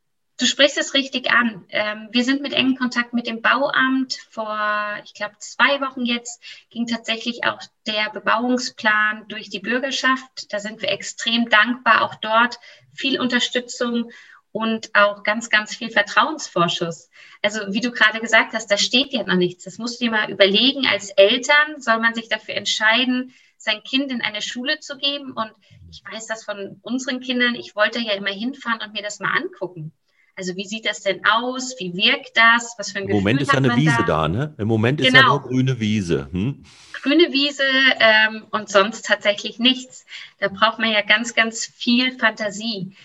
Du 0.41 0.47
sprichst 0.47 0.79
es 0.79 0.95
richtig 0.95 1.29
an. 1.29 1.65
Ähm, 1.69 2.09
wir 2.09 2.23
sind 2.23 2.41
mit 2.41 2.53
engem 2.53 2.75
Kontakt 2.75 3.13
mit 3.13 3.27
dem 3.27 3.43
Bauamt. 3.43 4.17
Vor, 4.31 4.99
ich 5.05 5.13
glaube, 5.13 5.35
zwei 5.37 5.79
Wochen 5.81 6.03
jetzt 6.03 6.41
ging 6.71 6.87
tatsächlich 6.87 7.43
auch 7.43 7.59
der 7.85 8.09
Bebauungsplan 8.09 9.27
durch 9.27 9.51
die 9.51 9.59
Bürgerschaft. 9.59 10.51
Da 10.51 10.57
sind 10.57 10.81
wir 10.81 10.89
extrem 10.89 11.47
dankbar. 11.47 12.01
Auch 12.01 12.15
dort 12.15 12.57
viel 12.91 13.21
Unterstützung 13.21 14.09
und 14.51 14.89
auch 14.95 15.21
ganz, 15.21 15.51
ganz 15.51 15.75
viel 15.75 15.91
Vertrauensvorschuss. 15.91 17.11
Also 17.43 17.59
wie 17.71 17.81
du 17.81 17.91
gerade 17.91 18.19
gesagt 18.19 18.53
hast, 18.53 18.65
da 18.71 18.79
steht 18.79 19.13
ja 19.13 19.21
noch 19.21 19.35
nichts. 19.35 19.65
Das 19.65 19.77
musst 19.77 20.01
du 20.01 20.05
dir 20.05 20.11
mal 20.11 20.31
überlegen. 20.31 20.87
Als 20.87 21.11
Eltern 21.11 21.79
soll 21.79 21.99
man 21.99 22.15
sich 22.15 22.29
dafür 22.29 22.55
entscheiden, 22.55 23.31
sein 23.57 23.83
Kind 23.83 24.11
in 24.11 24.23
eine 24.23 24.41
Schule 24.41 24.79
zu 24.79 24.97
geben. 24.97 25.33
Und 25.33 25.51
ich 25.91 26.01
weiß 26.11 26.25
das 26.25 26.43
von 26.43 26.79
unseren 26.81 27.19
Kindern. 27.19 27.53
Ich 27.53 27.75
wollte 27.75 27.99
ja 27.99 28.13
immer 28.13 28.31
hinfahren 28.31 28.81
und 28.81 28.93
mir 28.93 29.03
das 29.03 29.19
mal 29.19 29.37
angucken. 29.37 29.93
Also 30.35 30.55
wie 30.55 30.65
sieht 30.65 30.85
das 30.85 31.01
denn 31.01 31.21
aus? 31.25 31.75
Wie 31.79 31.93
wirkt 31.93 32.35
das? 32.35 32.75
Was 32.77 32.91
für 32.91 32.99
ein 32.99 33.03
Im 33.03 33.07
Gefühl 33.07 33.21
Moment 33.21 33.41
ist 33.41 33.51
ja 33.51 33.57
eine 33.57 33.75
Wiese 33.75 33.97
da? 33.99 34.03
da? 34.05 34.27
ne? 34.27 34.55
Im 34.57 34.67
Moment 34.67 34.99
genau. 34.99 35.07
ist 35.07 35.13
ja 35.13 35.21
genau. 35.21 35.39
nur 35.39 35.47
grüne 35.47 35.79
Wiese. 35.79 36.29
Hm? 36.31 36.63
Grüne 37.01 37.31
Wiese 37.31 37.63
ähm, 37.99 38.45
und 38.51 38.69
sonst 38.69 39.05
tatsächlich 39.05 39.59
nichts. 39.59 40.05
Da 40.39 40.47
braucht 40.47 40.79
man 40.79 40.91
ja 40.91 41.01
ganz, 41.01 41.33
ganz 41.33 41.65
viel 41.65 42.17
Fantasie. 42.17 42.95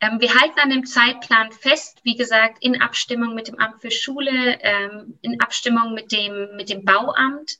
Ähm, 0.00 0.20
wir 0.20 0.34
halten 0.34 0.58
an 0.58 0.70
dem 0.70 0.84
Zeitplan 0.84 1.52
fest, 1.52 2.00
wie 2.02 2.16
gesagt, 2.16 2.62
in 2.62 2.80
Abstimmung 2.80 3.34
mit 3.34 3.48
dem 3.48 3.58
Amt 3.58 3.80
für 3.80 3.90
Schule, 3.90 4.58
ähm, 4.60 5.18
in 5.22 5.40
Abstimmung 5.40 5.94
mit 5.94 6.12
dem, 6.12 6.54
mit 6.56 6.68
dem 6.68 6.84
Bauamt. 6.84 7.58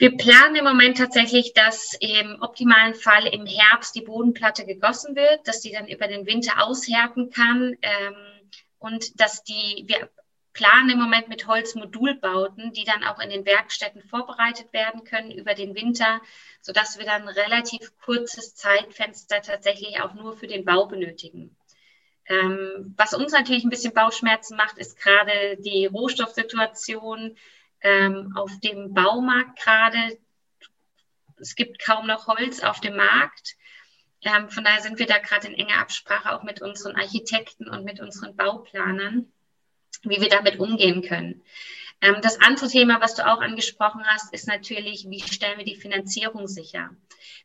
Wir 0.00 0.16
planen 0.16 0.56
im 0.56 0.64
Moment 0.64 0.96
tatsächlich, 0.96 1.52
dass 1.52 1.94
im 2.00 2.40
optimalen 2.40 2.94
Fall 2.94 3.26
im 3.26 3.44
Herbst 3.44 3.94
die 3.94 4.00
Bodenplatte 4.00 4.64
gegossen 4.64 5.14
wird, 5.14 5.46
dass 5.46 5.60
die 5.60 5.72
dann 5.72 5.88
über 5.88 6.06
den 6.08 6.24
Winter 6.24 6.64
aushärten 6.66 7.28
kann 7.28 7.76
ähm, 7.82 8.14
und 8.78 9.20
dass 9.20 9.44
die, 9.44 9.84
wir 9.88 10.08
planen 10.54 10.88
im 10.88 10.98
Moment 10.98 11.28
mit 11.28 11.46
Holzmodulbauten, 11.46 12.72
die 12.72 12.84
dann 12.84 13.04
auch 13.04 13.18
in 13.18 13.28
den 13.28 13.44
Werkstätten 13.44 14.00
vorbereitet 14.00 14.72
werden 14.72 15.04
können 15.04 15.32
über 15.32 15.52
den 15.52 15.74
Winter, 15.74 16.22
sodass 16.62 16.98
wir 16.98 17.04
dann 17.04 17.28
relativ 17.28 17.92
kurzes 18.02 18.54
Zeitfenster 18.54 19.42
tatsächlich 19.42 20.00
auch 20.00 20.14
nur 20.14 20.34
für 20.34 20.46
den 20.46 20.64
Bau 20.64 20.86
benötigen. 20.86 21.54
Ähm, 22.24 22.94
was 22.96 23.12
uns 23.12 23.32
natürlich 23.32 23.64
ein 23.64 23.70
bisschen 23.70 23.92
Bauchschmerzen 23.92 24.56
macht, 24.56 24.78
ist 24.78 24.98
gerade 24.98 25.58
die 25.58 25.84
Rohstoffsituation 25.84 27.36
ähm, 27.82 28.32
auf 28.36 28.50
dem 28.60 28.94
Baumarkt 28.94 29.58
gerade. 29.60 30.18
Es 31.38 31.54
gibt 31.54 31.82
kaum 31.84 32.06
noch 32.06 32.26
Holz 32.26 32.62
auf 32.62 32.80
dem 32.80 32.96
Markt. 32.96 33.56
Ähm, 34.22 34.50
von 34.50 34.64
daher 34.64 34.82
sind 34.82 34.98
wir 34.98 35.06
da 35.06 35.18
gerade 35.18 35.48
in 35.48 35.54
enger 35.54 35.78
Absprache 35.78 36.34
auch 36.34 36.42
mit 36.42 36.60
unseren 36.60 36.96
Architekten 36.96 37.68
und 37.68 37.84
mit 37.84 38.00
unseren 38.00 38.36
Bauplanern, 38.36 39.32
wie 40.02 40.20
wir 40.20 40.28
damit 40.28 40.58
umgehen 40.58 41.02
können. 41.02 41.42
Ähm, 42.02 42.16
das 42.22 42.40
andere 42.40 42.68
Thema, 42.68 43.00
was 43.00 43.14
du 43.14 43.26
auch 43.26 43.40
angesprochen 43.40 44.02
hast, 44.06 44.32
ist 44.32 44.46
natürlich, 44.46 45.06
wie 45.08 45.20
stellen 45.20 45.58
wir 45.58 45.64
die 45.64 45.76
Finanzierung 45.76 46.48
sicher? 46.48 46.90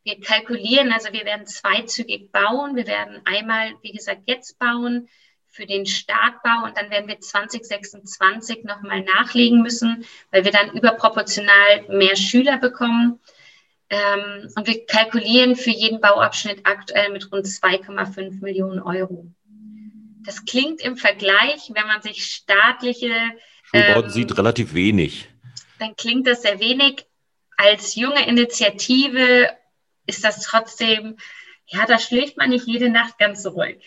Wir 0.04 0.20
kalkulieren, 0.20 0.92
also 0.92 1.12
wir 1.12 1.26
werden 1.26 1.48
zweizügig 1.48 2.32
bauen. 2.32 2.76
Wir 2.76 2.88
werden 2.88 3.22
einmal, 3.26 3.74
wie 3.82 3.92
gesagt, 3.92 4.24
jetzt 4.26 4.60
bauen 4.60 5.10
für 5.56 5.66
den 5.66 5.86
Startbau 5.86 6.66
und 6.66 6.76
dann 6.76 6.90
werden 6.90 7.08
wir 7.08 7.20
2026 7.20 8.66
nochmal 8.66 9.02
nachlegen 9.04 9.62
müssen, 9.62 10.06
weil 10.32 10.44
wir 10.44 10.52
dann 10.52 10.76
überproportional 10.76 11.86
mehr 11.88 12.18
Schüler 12.18 12.58
bekommen. 12.58 13.22
Ähm, 13.90 14.52
und 14.56 14.68
wir 14.68 14.86
kalkulieren 14.86 15.56
für 15.56 15.70
jeden 15.70 16.02
Bauabschnitt 16.02 16.66
aktuell 16.66 17.12
mit 17.12 17.32
rund 17.32 17.46
2,5 17.46 18.42
Millionen 18.42 18.82
Euro. 18.82 19.32
Das 20.26 20.44
klingt 20.44 20.82
im 20.82 20.98
Vergleich, 20.98 21.72
wenn 21.74 21.88
man 21.88 22.02
sich 22.02 22.26
staatliche 22.26 23.14
ähm, 23.72 24.10
sieht, 24.10 24.38
relativ 24.38 24.74
wenig. 24.74 25.30
Dann 25.80 25.96
klingt 25.96 26.28
das 26.28 26.42
sehr 26.42 26.60
wenig. 26.60 27.06
Als 27.58 27.96
junge 27.96 28.28
Initiative 28.28 29.50
ist 30.06 30.26
das 30.26 30.42
trotzdem, 30.42 31.18
ja, 31.68 31.86
da 31.86 31.98
schläft 31.98 32.36
man 32.36 32.50
nicht 32.50 32.68
jede 32.68 32.90
Nacht 32.90 33.18
ganz 33.18 33.44
so 33.44 33.52
ruhig. 33.52 33.82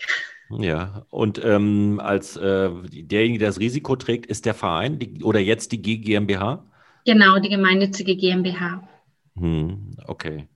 Ja, 0.50 1.04
und 1.10 1.44
ähm, 1.44 2.00
als 2.02 2.36
äh, 2.36 2.70
derjenige, 2.90 3.38
der 3.38 3.48
das 3.48 3.60
Risiko 3.60 3.96
trägt, 3.96 4.26
ist 4.26 4.46
der 4.46 4.54
Verein 4.54 4.98
die, 4.98 5.22
oder 5.22 5.40
jetzt 5.40 5.72
die 5.72 5.82
GmbH? 5.82 6.64
Genau, 7.04 7.38
die 7.38 7.50
gemeinnützige 7.50 8.16
GmbH. 8.16 8.88
Hm, 9.36 9.90
okay. 10.06 10.48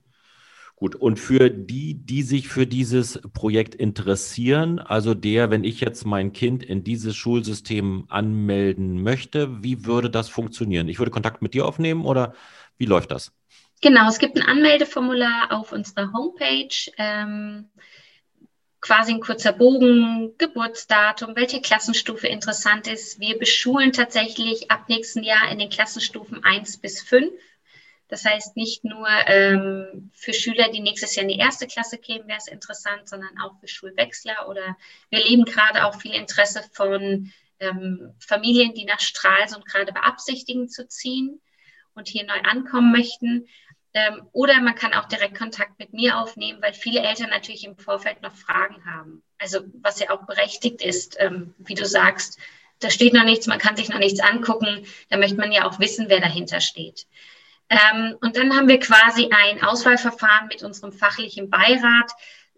Gut, 0.76 0.96
und 0.96 1.20
für 1.20 1.48
die, 1.48 1.94
die 1.94 2.22
sich 2.22 2.48
für 2.48 2.66
dieses 2.66 3.20
Projekt 3.32 3.74
interessieren, 3.74 4.80
also 4.80 5.14
der, 5.14 5.50
wenn 5.50 5.62
ich 5.62 5.80
jetzt 5.80 6.04
mein 6.04 6.32
Kind 6.32 6.64
in 6.64 6.82
dieses 6.82 7.14
Schulsystem 7.14 8.06
anmelden 8.08 9.00
möchte, 9.00 9.62
wie 9.62 9.84
würde 9.84 10.10
das 10.10 10.28
funktionieren? 10.28 10.88
Ich 10.88 10.98
würde 10.98 11.12
Kontakt 11.12 11.40
mit 11.40 11.54
dir 11.54 11.66
aufnehmen 11.66 12.04
oder 12.04 12.34
wie 12.78 12.86
läuft 12.86 13.12
das? 13.12 13.32
Genau, 13.80 14.08
es 14.08 14.18
gibt 14.18 14.36
ein 14.36 14.42
Anmeldeformular 14.42 15.52
auf 15.52 15.72
unserer 15.72 16.12
Homepage. 16.12 16.90
Ähm, 16.98 17.68
quasi 18.82 19.12
ein 19.12 19.20
kurzer 19.20 19.52
Bogen, 19.52 20.36
Geburtsdatum, 20.36 21.36
welche 21.36 21.62
Klassenstufe 21.62 22.26
interessant 22.26 22.88
ist. 22.88 23.20
Wir 23.20 23.38
beschulen 23.38 23.92
tatsächlich 23.92 24.70
ab 24.70 24.88
nächsten 24.88 25.22
Jahr 25.22 25.50
in 25.50 25.58
den 25.58 25.70
Klassenstufen 25.70 26.44
1 26.44 26.78
bis 26.78 27.00
5. 27.00 27.32
Das 28.08 28.26
heißt, 28.26 28.56
nicht 28.56 28.84
nur 28.84 29.08
ähm, 29.26 30.10
für 30.12 30.34
Schüler, 30.34 30.68
die 30.68 30.80
nächstes 30.80 31.14
Jahr 31.14 31.22
in 31.22 31.30
die 31.30 31.38
erste 31.38 31.66
Klasse 31.66 31.96
kämen, 31.96 32.28
wäre 32.28 32.38
es 32.38 32.48
interessant, 32.48 33.08
sondern 33.08 33.38
auch 33.38 33.58
für 33.60 33.68
Schulwechsler 33.68 34.48
oder 34.48 34.76
wir 35.08 35.20
erleben 35.20 35.44
gerade 35.44 35.86
auch 35.86 35.98
viel 35.98 36.12
Interesse 36.12 36.62
von 36.72 37.32
ähm, 37.60 38.14
Familien, 38.18 38.74
die 38.74 38.84
nach 38.84 39.00
Stralsund 39.00 39.64
gerade 39.64 39.92
beabsichtigen 39.92 40.68
zu 40.68 40.86
ziehen 40.88 41.40
und 41.94 42.08
hier 42.08 42.26
neu 42.26 42.40
ankommen 42.42 42.92
möchten. 42.92 43.46
Ähm, 43.94 44.26
oder 44.32 44.60
man 44.60 44.74
kann 44.74 44.94
auch 44.94 45.06
direkt 45.06 45.36
Kontakt 45.36 45.78
mit 45.78 45.92
mir 45.92 46.18
aufnehmen, 46.18 46.62
weil 46.62 46.72
viele 46.72 47.00
Eltern 47.00 47.30
natürlich 47.30 47.64
im 47.64 47.76
Vorfeld 47.76 48.22
noch 48.22 48.34
Fragen 48.34 48.84
haben. 48.86 49.22
Also 49.38 49.60
was 49.82 50.00
ja 50.00 50.10
auch 50.10 50.24
berechtigt 50.26 50.80
ist, 50.80 51.16
ähm, 51.18 51.54
wie 51.58 51.74
du 51.74 51.84
sagst, 51.84 52.38
da 52.78 52.90
steht 52.90 53.12
noch 53.12 53.24
nichts, 53.24 53.46
man 53.46 53.58
kann 53.58 53.76
sich 53.76 53.88
noch 53.88 53.98
nichts 53.98 54.20
angucken. 54.20 54.86
Da 55.08 55.16
möchte 55.16 55.36
man 55.36 55.52
ja 55.52 55.66
auch 55.68 55.78
wissen, 55.78 56.06
wer 56.08 56.20
dahinter 56.20 56.60
steht. 56.60 57.06
Ähm, 57.68 58.16
und 58.20 58.36
dann 58.36 58.54
haben 58.56 58.68
wir 58.68 58.80
quasi 58.80 59.30
ein 59.30 59.62
Auswahlverfahren 59.62 60.48
mit 60.48 60.62
unserem 60.62 60.92
fachlichen 60.92 61.48
Beirat. 61.48 62.10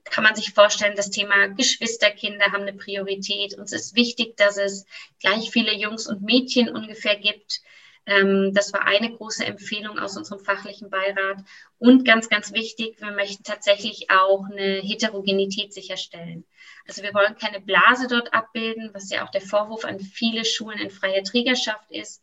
Kann 0.04 0.24
man 0.24 0.34
sich 0.34 0.52
vorstellen, 0.52 0.96
das 0.96 1.10
Thema 1.10 1.48
Geschwisterkinder 1.48 2.46
haben 2.52 2.62
eine 2.62 2.74
Priorität. 2.74 3.54
Uns 3.54 3.72
ist 3.72 3.94
wichtig, 3.94 4.36
dass 4.36 4.56
es 4.56 4.86
gleich 5.20 5.50
viele 5.50 5.74
Jungs 5.74 6.06
und 6.06 6.22
Mädchen 6.22 6.68
ungefähr 6.68 7.16
gibt. 7.16 7.60
Ähm, 8.06 8.52
das 8.54 8.72
war 8.72 8.86
eine 8.86 9.10
große 9.10 9.44
Empfehlung 9.44 9.98
aus 9.98 10.16
unserem 10.16 10.44
fachlichen 10.44 10.90
Beirat. 10.90 11.38
Und 11.78 12.04
ganz, 12.04 12.28
ganz 12.28 12.52
wichtig, 12.52 13.00
wir 13.00 13.12
möchten 13.12 13.42
tatsächlich 13.44 14.10
auch 14.10 14.44
eine 14.50 14.80
Heterogenität 14.82 15.72
sicherstellen. 15.72 16.44
Also 16.86 17.02
wir 17.02 17.14
wollen 17.14 17.36
keine 17.36 17.60
Blase 17.60 18.06
dort 18.08 18.34
abbilden, 18.34 18.90
was 18.92 19.10
ja 19.10 19.24
auch 19.24 19.30
der 19.30 19.40
Vorwurf 19.40 19.84
an 19.84 20.00
viele 20.00 20.44
Schulen 20.44 20.78
in 20.78 20.90
freier 20.90 21.22
Trägerschaft 21.22 21.90
ist, 21.90 22.22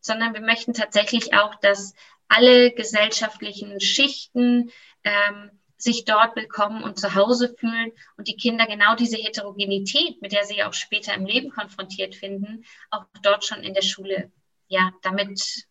sondern 0.00 0.34
wir 0.34 0.40
möchten 0.40 0.74
tatsächlich 0.74 1.34
auch, 1.34 1.54
dass 1.56 1.94
alle 2.28 2.72
gesellschaftlichen 2.72 3.80
Schichten 3.80 4.70
ähm, 5.04 5.50
sich 5.78 6.04
dort 6.04 6.36
willkommen 6.36 6.82
und 6.82 6.98
zu 6.98 7.14
Hause 7.14 7.54
fühlen 7.58 7.92
und 8.16 8.28
die 8.28 8.36
Kinder 8.36 8.66
genau 8.66 8.94
diese 8.94 9.16
Heterogenität, 9.16 10.22
mit 10.22 10.32
der 10.32 10.44
sie 10.44 10.62
auch 10.62 10.72
später 10.72 11.14
im 11.14 11.26
Leben 11.26 11.50
konfrontiert 11.50 12.14
finden, 12.14 12.64
auch 12.90 13.04
dort 13.22 13.44
schon 13.44 13.62
in 13.62 13.74
der 13.74 13.82
Schule 13.82 14.32
ja, 14.68 14.90
damit 15.02 15.66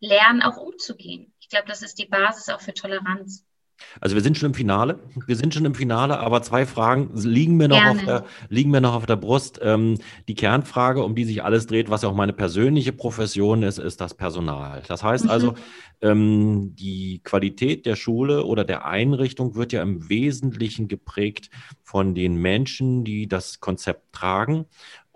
lernen, 0.00 0.42
auch 0.42 0.56
umzugehen. 0.56 1.32
Ich 1.40 1.48
glaube, 1.48 1.68
das 1.68 1.82
ist 1.82 1.98
die 1.98 2.06
Basis 2.06 2.48
auch 2.48 2.60
für 2.60 2.74
Toleranz. 2.74 3.44
Also 4.00 4.14
wir 4.14 4.22
sind 4.22 4.38
schon 4.38 4.48
im 4.48 4.54
Finale. 4.54 4.98
Wir 5.26 5.36
sind 5.36 5.54
schon 5.54 5.64
im 5.64 5.74
Finale, 5.74 6.18
aber 6.18 6.42
zwei 6.42 6.66
Fragen 6.66 7.10
liegen 7.14 7.56
mir 7.56 7.68
noch, 7.68 7.84
auf 7.84 8.04
der, 8.04 8.24
liegen 8.48 8.70
mir 8.70 8.80
noch 8.80 8.94
auf 8.94 9.06
der 9.06 9.16
Brust. 9.16 9.60
Ähm, 9.62 9.98
die 10.28 10.34
Kernfrage, 10.34 11.02
um 11.02 11.14
die 11.14 11.24
sich 11.24 11.44
alles 11.44 11.66
dreht, 11.66 11.90
was 11.90 12.02
ja 12.02 12.08
auch 12.08 12.14
meine 12.14 12.32
persönliche 12.32 12.92
Profession 12.92 13.62
ist, 13.62 13.78
ist 13.78 14.00
das 14.00 14.14
Personal. 14.14 14.82
Das 14.88 15.02
heißt 15.02 15.24
mhm. 15.24 15.30
also, 15.30 15.54
ähm, 16.00 16.74
die 16.74 17.20
Qualität 17.22 17.86
der 17.86 17.96
Schule 17.96 18.44
oder 18.44 18.64
der 18.64 18.86
Einrichtung 18.86 19.54
wird 19.54 19.72
ja 19.72 19.82
im 19.82 20.08
Wesentlichen 20.08 20.88
geprägt 20.88 21.50
von 21.82 22.14
den 22.14 22.36
Menschen, 22.36 23.04
die 23.04 23.28
das 23.28 23.60
Konzept 23.60 24.12
tragen 24.12 24.66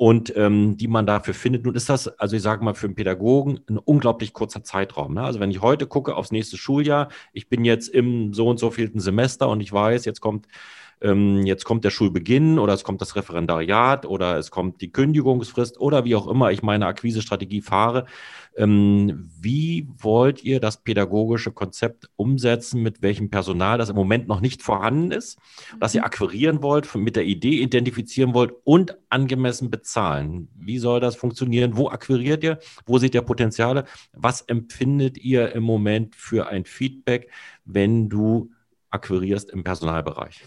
und 0.00 0.34
ähm, 0.34 0.78
die 0.78 0.88
man 0.88 1.04
dafür 1.04 1.34
findet. 1.34 1.66
Nun 1.66 1.74
ist 1.74 1.90
das, 1.90 2.08
also 2.08 2.34
ich 2.34 2.40
sage 2.40 2.64
mal, 2.64 2.72
für 2.72 2.86
einen 2.86 2.94
Pädagogen 2.94 3.60
ein 3.68 3.76
unglaublich 3.76 4.32
kurzer 4.32 4.64
Zeitraum. 4.64 5.12
Ne? 5.12 5.22
Also 5.22 5.40
wenn 5.40 5.50
ich 5.50 5.60
heute 5.60 5.86
gucke 5.86 6.16
aufs 6.16 6.32
nächste 6.32 6.56
Schuljahr, 6.56 7.10
ich 7.34 7.50
bin 7.50 7.66
jetzt 7.66 7.88
im 7.88 8.32
so 8.32 8.48
und 8.48 8.58
so 8.58 8.70
vielten 8.70 8.98
Semester 8.98 9.50
und 9.50 9.60
ich 9.60 9.70
weiß, 9.70 10.06
jetzt 10.06 10.22
kommt 10.22 10.46
ähm, 11.00 11.46
jetzt 11.46 11.64
kommt 11.64 11.84
der 11.84 11.90
Schulbeginn 11.90 12.58
oder 12.58 12.74
es 12.74 12.84
kommt 12.84 13.00
das 13.00 13.16
Referendariat 13.16 14.04
oder 14.04 14.36
es 14.36 14.50
kommt 14.50 14.80
die 14.80 14.92
Kündigungsfrist 14.92 15.80
oder 15.80 16.04
wie 16.04 16.14
auch 16.14 16.28
immer 16.28 16.50
ich 16.50 16.62
meine 16.62 16.86
Akquisestrategie 16.86 17.62
fahre. 17.62 18.06
Ähm, 18.56 19.30
wie 19.40 19.88
wollt 19.96 20.44
ihr 20.44 20.60
das 20.60 20.82
pädagogische 20.82 21.52
Konzept 21.52 22.10
umsetzen, 22.16 22.82
mit 22.82 23.00
welchem 23.00 23.30
Personal 23.30 23.78
das 23.78 23.88
im 23.88 23.96
Moment 23.96 24.28
noch 24.28 24.40
nicht 24.40 24.62
vorhanden 24.62 25.12
ist, 25.12 25.38
das 25.78 25.94
ihr 25.94 26.02
mhm. 26.02 26.06
akquirieren 26.06 26.62
wollt, 26.62 26.94
mit 26.94 27.16
der 27.16 27.24
Idee 27.24 27.62
identifizieren 27.62 28.34
wollt 28.34 28.52
und 28.64 28.98
angemessen 29.08 29.70
bezahlen? 29.70 30.48
Wie 30.54 30.78
soll 30.78 31.00
das 31.00 31.16
funktionieren? 31.16 31.76
Wo 31.76 31.88
akquiriert 31.88 32.44
ihr? 32.44 32.58
Wo 32.84 32.98
seht 32.98 33.14
ihr 33.14 33.22
Potenziale? 33.22 33.84
Was 34.12 34.42
empfindet 34.42 35.16
ihr 35.16 35.52
im 35.52 35.62
Moment 35.62 36.14
für 36.14 36.48
ein 36.48 36.64
Feedback, 36.64 37.30
wenn 37.64 38.08
du 38.08 38.50
akquirierst 38.90 39.50
im 39.50 39.64
Personalbereich? 39.64 40.42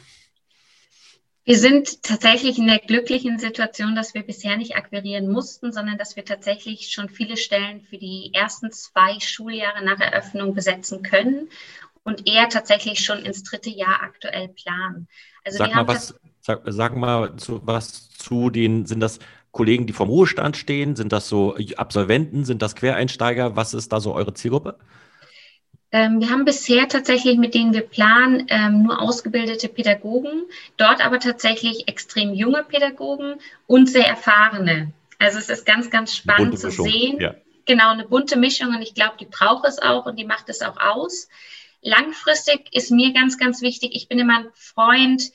Wir 1.46 1.58
sind 1.58 2.04
tatsächlich 2.04 2.58
in 2.58 2.68
der 2.68 2.80
glücklichen 2.80 3.38
Situation, 3.38 3.96
dass 3.96 4.14
wir 4.14 4.24
bisher 4.24 4.56
nicht 4.56 4.78
akquirieren 4.78 5.30
mussten, 5.30 5.74
sondern 5.74 5.98
dass 5.98 6.16
wir 6.16 6.24
tatsächlich 6.24 6.92
schon 6.92 7.10
viele 7.10 7.36
Stellen 7.36 7.82
für 7.82 7.98
die 7.98 8.32
ersten 8.34 8.72
zwei 8.72 9.20
Schuljahre 9.20 9.84
nach 9.84 10.00
Eröffnung 10.00 10.54
besetzen 10.54 11.04
können 11.04 11.50
und 12.04 12.28
eher 12.28 12.48
tatsächlich 12.48 13.04
schon 13.04 13.20
ins 13.20 13.44
dritte 13.44 13.70
Jahr 13.70 14.02
aktuell 14.02 14.50
planen. 14.50 15.08
Also 15.44 15.58
sag 15.58 15.76
mal 15.76 15.88
was, 15.88 16.16
sag, 16.40 16.62
sag, 16.66 16.96
mal 16.96 17.36
zu, 17.36 17.60
was 17.66 18.10
zu 18.10 18.50
den, 18.50 18.86
sind 18.86 19.02
das 19.02 19.20
Kollegen, 19.52 19.86
die 19.86 19.94
vom 19.94 20.10
Ruhestand 20.10 20.56
stehen? 20.56 20.96
Sind 20.96 21.12
das 21.12 21.28
so 21.28 21.58
Absolventen? 21.76 22.46
Sind 22.46 22.62
das 22.62 22.76
Quereinsteiger? 22.76 23.56
Was 23.58 23.74
ist 23.74 23.92
da 23.92 24.00
so 24.00 24.14
eure 24.14 24.34
Zielgruppe? 24.34 24.78
Ähm, 25.94 26.20
wir 26.20 26.32
haben 26.32 26.44
bisher 26.44 26.88
tatsächlich, 26.88 27.38
mit 27.38 27.54
denen 27.54 27.72
wir 27.72 27.82
planen, 27.82 28.48
ähm, 28.50 28.82
nur 28.82 29.00
ausgebildete 29.00 29.70
Pädagogen, 29.70 30.46
dort 30.76 31.06
aber 31.06 31.20
tatsächlich 31.20 31.88
extrem 31.88 32.34
junge 32.34 32.64
Pädagogen 32.64 33.36
und 33.68 33.88
sehr 33.88 34.08
erfahrene. 34.08 34.92
Also 35.20 35.38
es 35.38 35.50
ist 35.50 35.68
ganz, 35.68 35.92
ganz 35.92 36.16
spannend 36.16 36.58
zu 36.58 36.72
sehen. 36.72 37.20
Ja. 37.20 37.36
Genau, 37.66 37.92
eine 37.92 38.08
bunte 38.08 38.38
Mischung 38.38 38.70
und 38.70 38.82
ich 38.82 38.96
glaube, 38.96 39.18
die 39.20 39.28
braucht 39.28 39.66
es 39.66 39.80
auch 39.80 40.08
und 40.08 40.18
die 40.18 40.26
macht 40.26 40.50
es 40.50 40.64
auch 40.64 40.78
aus. 40.78 41.30
Langfristig 41.84 42.74
ist 42.74 42.90
mir 42.90 43.14
ganz, 43.14 43.38
ganz 43.38 43.62
wichtig, 43.62 43.92
ich 43.94 44.08
bin 44.08 44.18
immer 44.18 44.40
ein 44.40 44.50
Freund, 44.56 45.32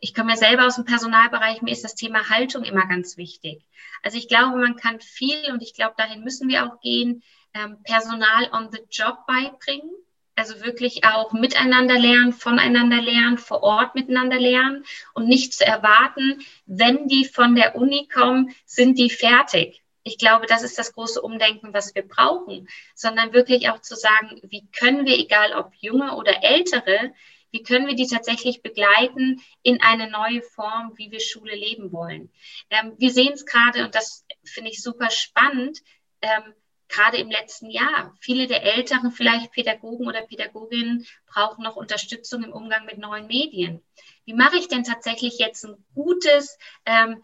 ich 0.00 0.14
komme 0.14 0.30
ja 0.30 0.36
selber 0.36 0.66
aus 0.66 0.76
dem 0.76 0.86
Personalbereich, 0.86 1.60
mir 1.60 1.72
ist 1.72 1.84
das 1.84 1.94
Thema 1.94 2.30
Haltung 2.30 2.64
immer 2.64 2.86
ganz 2.86 3.18
wichtig. 3.18 3.62
Also 4.02 4.16
ich 4.16 4.28
glaube, 4.28 4.56
man 4.56 4.76
kann 4.76 5.00
viel 5.00 5.52
und 5.52 5.62
ich 5.62 5.74
glaube, 5.74 5.94
dahin 5.98 6.24
müssen 6.24 6.48
wir 6.48 6.64
auch 6.64 6.80
gehen, 6.80 7.22
ähm, 7.54 7.82
Personal 7.82 8.50
on 8.52 8.70
the 8.72 8.80
Job 8.90 9.26
beibringen. 9.26 9.90
Also 10.34 10.62
wirklich 10.62 11.04
auch 11.04 11.32
miteinander 11.32 11.98
lernen, 11.98 12.32
voneinander 12.32 13.02
lernen, 13.02 13.38
vor 13.38 13.64
Ort 13.64 13.96
miteinander 13.96 14.38
lernen 14.38 14.84
und 15.12 15.26
nicht 15.26 15.52
zu 15.52 15.66
erwarten, 15.66 16.40
wenn 16.64 17.08
die 17.08 17.24
von 17.24 17.56
der 17.56 17.74
Uni 17.74 18.06
kommen, 18.06 18.54
sind 18.64 18.98
die 18.98 19.10
fertig. 19.10 19.82
Ich 20.04 20.16
glaube, 20.16 20.46
das 20.46 20.62
ist 20.62 20.78
das 20.78 20.92
große 20.92 21.20
Umdenken, 21.20 21.74
was 21.74 21.94
wir 21.96 22.06
brauchen, 22.06 22.68
sondern 22.94 23.32
wirklich 23.32 23.68
auch 23.68 23.80
zu 23.80 23.96
sagen, 23.96 24.40
wie 24.44 24.66
können 24.70 25.06
wir, 25.06 25.18
egal 25.18 25.54
ob 25.54 25.74
junge 25.74 26.14
oder 26.14 26.44
ältere, 26.44 27.12
wie 27.50 27.62
können 27.62 27.86
wir 27.86 27.94
die 27.94 28.06
tatsächlich 28.06 28.62
begleiten 28.62 29.42
in 29.62 29.82
eine 29.82 30.08
neue 30.08 30.42
Form, 30.42 30.92
wie 30.96 31.10
wir 31.10 31.20
Schule 31.20 31.54
leben 31.54 31.92
wollen. 31.92 32.30
Ähm, 32.70 32.94
wir 32.98 33.10
sehen 33.10 33.32
es 33.32 33.44
gerade, 33.44 33.84
und 33.84 33.94
das 33.94 34.24
finde 34.44 34.70
ich 34.70 34.82
super 34.82 35.10
spannend, 35.10 35.80
ähm, 36.22 36.54
gerade 36.88 37.18
im 37.18 37.30
letzten 37.30 37.70
Jahr. 37.70 38.16
Viele 38.20 38.46
der 38.46 38.62
älteren 38.62 39.12
vielleicht 39.12 39.52
Pädagogen 39.52 40.06
oder 40.06 40.22
Pädagoginnen 40.22 41.06
brauchen 41.26 41.62
noch 41.64 41.76
Unterstützung 41.76 42.44
im 42.44 42.52
Umgang 42.52 42.84
mit 42.86 42.98
neuen 42.98 43.26
Medien. 43.26 43.82
Wie 44.24 44.34
mache 44.34 44.56
ich 44.56 44.68
denn 44.68 44.84
tatsächlich 44.84 45.38
jetzt 45.38 45.64
ein 45.64 45.84
gutes 45.94 46.58
ähm, 46.86 47.22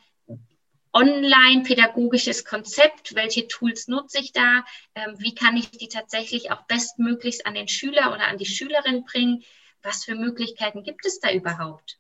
online-pädagogisches 0.93 2.45
Konzept? 2.45 3.15
Welche 3.15 3.49
Tools 3.49 3.89
nutze 3.89 4.21
ich 4.21 4.33
da? 4.33 4.65
Ähm, 4.95 5.17
wie 5.19 5.35
kann 5.35 5.57
ich 5.57 5.71
die 5.71 5.89
tatsächlich 5.89 6.53
auch 6.53 6.67
bestmöglichst 6.67 7.47
an 7.47 7.55
den 7.55 7.69
Schüler 7.69 8.13
oder 8.13 8.29
an 8.29 8.39
die 8.39 8.47
Schülerin 8.47 9.05
bringen? 9.05 9.45
Was 9.83 10.05
für 10.05 10.15
Möglichkeiten 10.15 10.83
gibt 10.83 11.05
es 11.05 11.21
da 11.21 11.33
überhaupt? 11.33 11.99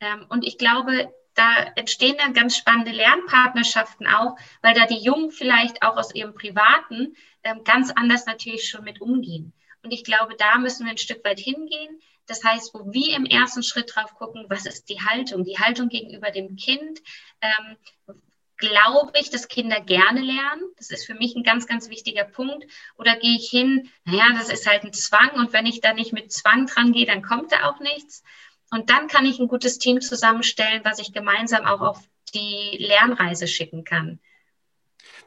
Ähm, 0.00 0.26
und 0.30 0.44
ich 0.44 0.58
glaube, 0.58 1.12
da 1.34 1.72
entstehen 1.76 2.16
dann 2.18 2.34
ganz 2.34 2.56
spannende 2.56 2.90
Lernpartnerschaften 2.92 4.06
auch, 4.06 4.36
weil 4.62 4.74
da 4.74 4.86
die 4.86 5.02
Jungen 5.02 5.30
vielleicht 5.30 5.82
auch 5.82 5.96
aus 5.96 6.14
ihrem 6.14 6.34
Privaten 6.34 7.14
ähm, 7.42 7.64
ganz 7.64 7.90
anders 7.90 8.26
natürlich 8.26 8.68
schon 8.68 8.84
mit 8.84 9.00
umgehen. 9.00 9.52
Und 9.82 9.92
ich 9.92 10.04
glaube, 10.04 10.34
da 10.36 10.58
müssen 10.58 10.84
wir 10.84 10.90
ein 10.90 10.98
Stück 10.98 11.24
weit 11.24 11.40
hingehen. 11.40 12.00
Das 12.26 12.44
heißt, 12.44 12.74
wo 12.74 12.92
wir 12.92 13.16
im 13.16 13.24
ersten 13.24 13.62
Schritt 13.62 13.94
drauf 13.94 14.14
gucken, 14.14 14.46
was 14.48 14.66
ist 14.66 14.88
die 14.88 15.00
Haltung? 15.00 15.44
Die 15.44 15.58
Haltung 15.58 15.88
gegenüber 15.88 16.30
dem 16.30 16.56
Kind. 16.56 17.00
Ähm, 17.40 17.76
glaube 18.60 19.18
ich, 19.18 19.30
dass 19.30 19.48
Kinder 19.48 19.80
gerne 19.80 20.20
lernen? 20.20 20.62
Das 20.76 20.90
ist 20.90 21.06
für 21.06 21.14
mich 21.14 21.34
ein 21.34 21.42
ganz, 21.42 21.66
ganz 21.66 21.88
wichtiger 21.88 22.24
Punkt. 22.24 22.66
Oder 22.98 23.16
gehe 23.16 23.36
ich 23.36 23.48
hin, 23.48 23.90
naja, 24.04 24.26
das 24.34 24.50
ist 24.50 24.68
halt 24.68 24.84
ein 24.84 24.92
Zwang 24.92 25.30
und 25.36 25.52
wenn 25.52 25.66
ich 25.66 25.80
da 25.80 25.94
nicht 25.94 26.12
mit 26.12 26.30
Zwang 26.30 26.66
dran 26.66 26.92
gehe, 26.92 27.06
dann 27.06 27.22
kommt 27.22 27.50
da 27.52 27.70
auch 27.70 27.80
nichts. 27.80 28.22
Und 28.70 28.90
dann 28.90 29.08
kann 29.08 29.26
ich 29.26 29.38
ein 29.38 29.48
gutes 29.48 29.78
Team 29.78 30.00
zusammenstellen, 30.00 30.82
was 30.84 30.98
ich 30.98 31.12
gemeinsam 31.12 31.64
auch 31.64 31.80
auf 31.80 32.00
die 32.34 32.76
Lernreise 32.78 33.48
schicken 33.48 33.84
kann. 33.84 34.20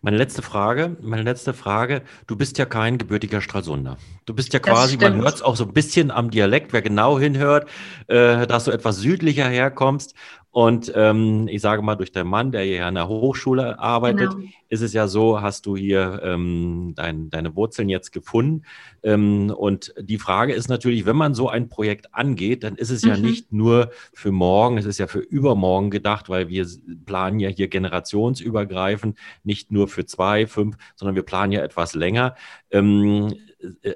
Meine 0.01 0.17
letzte 0.17 0.41
Frage, 0.41 0.97
meine 1.01 1.23
letzte 1.23 1.53
Frage. 1.53 2.01
Du 2.27 2.35
bist 2.35 2.57
ja 2.57 2.65
kein 2.65 2.97
gebürtiger 2.97 3.39
Stralsunder. 3.41 3.97
Du 4.25 4.33
bist 4.33 4.53
ja 4.53 4.59
quasi, 4.59 4.97
man 4.97 5.15
hört 5.15 5.35
es 5.35 5.41
auch 5.41 5.55
so 5.55 5.63
ein 5.63 5.73
bisschen 5.73 6.11
am 6.11 6.29
Dialekt, 6.29 6.73
wer 6.73 6.81
genau 6.81 7.17
hinhört, 7.17 7.69
äh, 8.07 8.45
dass 8.45 8.65
du 8.65 8.71
etwas 8.71 8.97
südlicher 8.97 9.47
herkommst. 9.47 10.13
Und 10.53 10.93
ähm, 10.95 11.47
ich 11.47 11.61
sage 11.61 11.81
mal, 11.81 11.95
durch 11.95 12.11
deinen 12.11 12.29
Mann, 12.29 12.51
der 12.51 12.61
hier 12.61 12.85
an 12.85 12.93
der 12.93 13.07
Hochschule 13.07 13.79
arbeitet, 13.79 14.29
genau. 14.35 14.49
ist 14.69 14.81
es 14.81 14.93
ja 14.93 15.07
so, 15.07 15.41
hast 15.41 15.65
du 15.65 15.75
hier 15.75 16.21
ähm, 16.23 16.93
dein, 16.95 17.31
deine 17.31 17.55
Wurzeln 17.55 17.89
jetzt 17.89 18.11
gefunden. 18.11 18.61
Ähm, 19.01 19.49
und 19.49 19.95
die 19.99 20.19
Frage 20.19 20.53
ist 20.53 20.69
natürlich, 20.69 21.07
wenn 21.07 21.15
man 21.15 21.33
so 21.33 21.49
ein 21.49 21.69
Projekt 21.69 22.13
angeht, 22.13 22.63
dann 22.63 22.75
ist 22.75 22.91
es 22.91 23.01
mhm. 23.01 23.09
ja 23.09 23.17
nicht 23.17 23.51
nur 23.51 23.89
für 24.13 24.31
morgen, 24.31 24.77
es 24.77 24.85
ist 24.85 24.99
ja 24.99 25.07
für 25.07 25.21
übermorgen 25.21 25.89
gedacht, 25.89 26.29
weil 26.29 26.49
wir 26.49 26.67
planen 27.07 27.39
ja 27.39 27.49
hier 27.49 27.67
generationsübergreifend, 27.67 29.17
nicht 29.43 29.71
nur 29.71 29.87
für 29.87 30.05
zwei, 30.05 30.45
fünf, 30.45 30.77
sondern 30.95 31.15
wir 31.15 31.23
planen 31.23 31.51
ja 31.51 31.63
etwas 31.63 31.95
länger. 31.95 32.35
Ähm, 32.69 33.33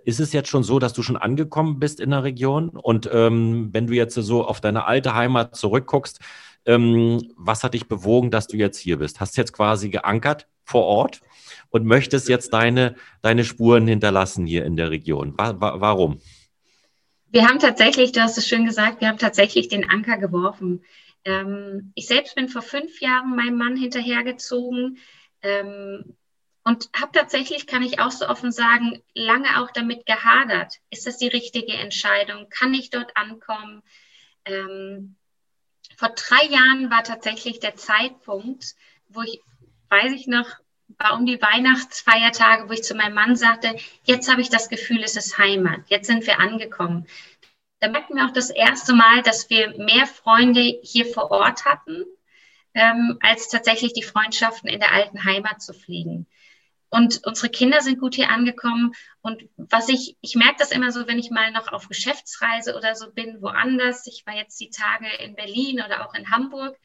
ist 0.06 0.20
es 0.20 0.34
jetzt 0.34 0.50
schon 0.50 0.63
so, 0.63 0.80
dass 0.80 0.93
du 0.93 1.04
schon 1.04 1.17
angekommen 1.17 1.78
bist 1.80 2.00
in 2.00 2.10
der 2.10 2.24
Region? 2.24 2.70
Und 2.70 3.08
ähm, 3.13 3.70
wenn 3.74 3.86
du 3.86 3.93
jetzt 3.93 4.15
so 4.15 4.43
auf 4.43 4.60
deine 4.60 4.86
alte 4.86 5.13
Heimat 5.13 5.56
zurückguckst, 5.56 6.20
ähm, 6.67 7.34
was 7.36 7.63
hat 7.63 7.73
dich 7.73 7.88
bewogen, 7.88 8.30
dass 8.30 8.47
du 8.47 8.58
jetzt 8.58 8.77
hier 8.77 8.97
bist? 8.97 9.19
Hast 9.19 9.38
jetzt 9.38 9.53
quasi 9.53 9.89
geankert 9.89 10.47
vor 10.63 10.84
Ort 10.84 11.21
und 11.69 11.86
möchtest 11.86 12.30
jetzt 12.30 12.53
deine, 12.53 12.95
deine 13.21 13.43
Spuren 13.45 13.88
hinterlassen 13.88 14.45
hier 14.45 14.65
in 14.65 14.75
der 14.75 14.91
Region? 14.91 15.34
Wa 15.38 15.60
wa 15.60 15.80
warum? 15.80 16.21
Wir 17.30 17.47
haben 17.47 17.60
tatsächlich, 17.60 18.12
du 18.12 18.21
hast 18.21 18.38
es 18.38 18.47
schön 18.47 18.65
gesagt, 18.65 19.01
wir 19.01 19.08
haben 19.08 19.17
tatsächlich 19.17 19.67
den 19.67 19.89
Anker 19.89 20.17
geworfen. 20.17 20.84
Ähm, 21.25 21.91
ich 21.95 22.08
selbst 22.08 22.36
bin 22.36 22.49
vor 22.49 22.62
fünf 22.62 23.01
Jahren 23.01 23.36
meinem 23.36 23.58
Mann 23.58 23.75
hinterhergezogen. 23.75 24.97
Ähm, 25.41 26.15
und 26.63 26.89
habe 26.99 27.13
tatsächlich, 27.13 27.65
kann 27.65 27.82
ich 27.82 27.99
auch 28.01 28.12
so 28.12 28.27
offen 28.27 28.51
sagen, 28.51 29.01
lange 29.13 29.62
auch 29.62 29.71
damit 29.71 30.06
gehadert. 30.06 30.73
Ist 30.89 31.08
das 31.08 31.17
die 31.17 31.30
richtige 31.30 31.71
Entscheidung? 31.73 32.47
Kann 32.49 32.73
ich 32.73 32.89
dort 32.89 33.15
ankommen? 33.15 33.84
Ähm, 34.43 35.15
vor 35.95 36.10
drei 36.10 36.45
Jahren 36.45 36.89
war 36.91 37.04
tatsächlich 37.04 37.60
der 37.60 37.76
Zeitpunkt, 37.76 38.76
wo 39.10 39.21
ich, 39.21 39.41
weiß 39.89 40.12
ich 40.12 40.28
noch, 40.28 40.47
war 41.00 41.15
um 41.15 41.26
die 41.26 41.41
Weihnachtsfeiertage, 41.41 42.69
wo 42.69 42.73
ich 42.73 42.84
zu 42.84 42.95
meinem 42.95 43.13
Mann 43.13 43.36
sagte, 43.36 43.76
jetzt 44.04 44.30
habe 44.30 44.41
ich 44.41 44.50
das 44.50 44.69
Gefühl, 44.69 45.04
es 45.04 45.15
ist 45.15 45.38
Heimat, 45.38 45.82
jetzt 45.88 46.08
sind 46.08 46.26
wir 46.26 46.39
angekommen. 46.39 47.08
Da 47.80 47.89
merkten 47.89 48.15
wir 48.15 48.26
auch 48.26 48.34
das 48.34 48.50
erste 48.50 48.93
Mal, 48.93 49.21
dass 49.21 49.50
wir 49.50 49.78
mehr 49.78 50.08
Freunde 50.08 50.62
hier 50.82 51.06
vor 51.06 51.30
Ort 51.30 51.65
hatten, 51.65 52.06
ähm, 52.73 53.17
als 53.21 53.50
tatsächlich 53.50 53.93
die 53.93 54.04
Freundschaften 54.04 54.69
in 54.69 54.80
der 54.80 54.93
alten 54.93 55.23
Heimat 55.23 55.62
zu 55.62 55.73
pflegen. 55.73 56.28
Und 56.89 57.21
unsere 57.26 57.50
Kinder 57.50 57.82
sind 57.82 58.00
gut 58.00 58.15
hier 58.15 58.30
angekommen. 58.30 58.93
Und 59.21 59.43
was 59.58 59.89
ich, 59.89 60.15
ich 60.21 60.36
merke 60.36 60.56
das 60.60 60.71
immer 60.71 60.91
so, 60.91 61.08
wenn 61.08 61.19
ich 61.19 61.30
mal 61.32 61.52
noch 61.52 61.71
auf 61.73 61.89
Geschäftsreise 61.89 62.76
oder 62.78 62.95
so 62.95 63.12
bin, 63.12 63.41
woanders. 63.41 64.08
Ich 64.08 64.26
war 64.26 64.36
jetzt 64.36 64.60
die 64.60 64.69
Tage 64.69 65.08
in 65.19 65.36
Berlin 65.36 65.82
oder 65.86 66.08
auch 66.08 66.13
in 66.13 66.32
Hamburg. 66.32 66.78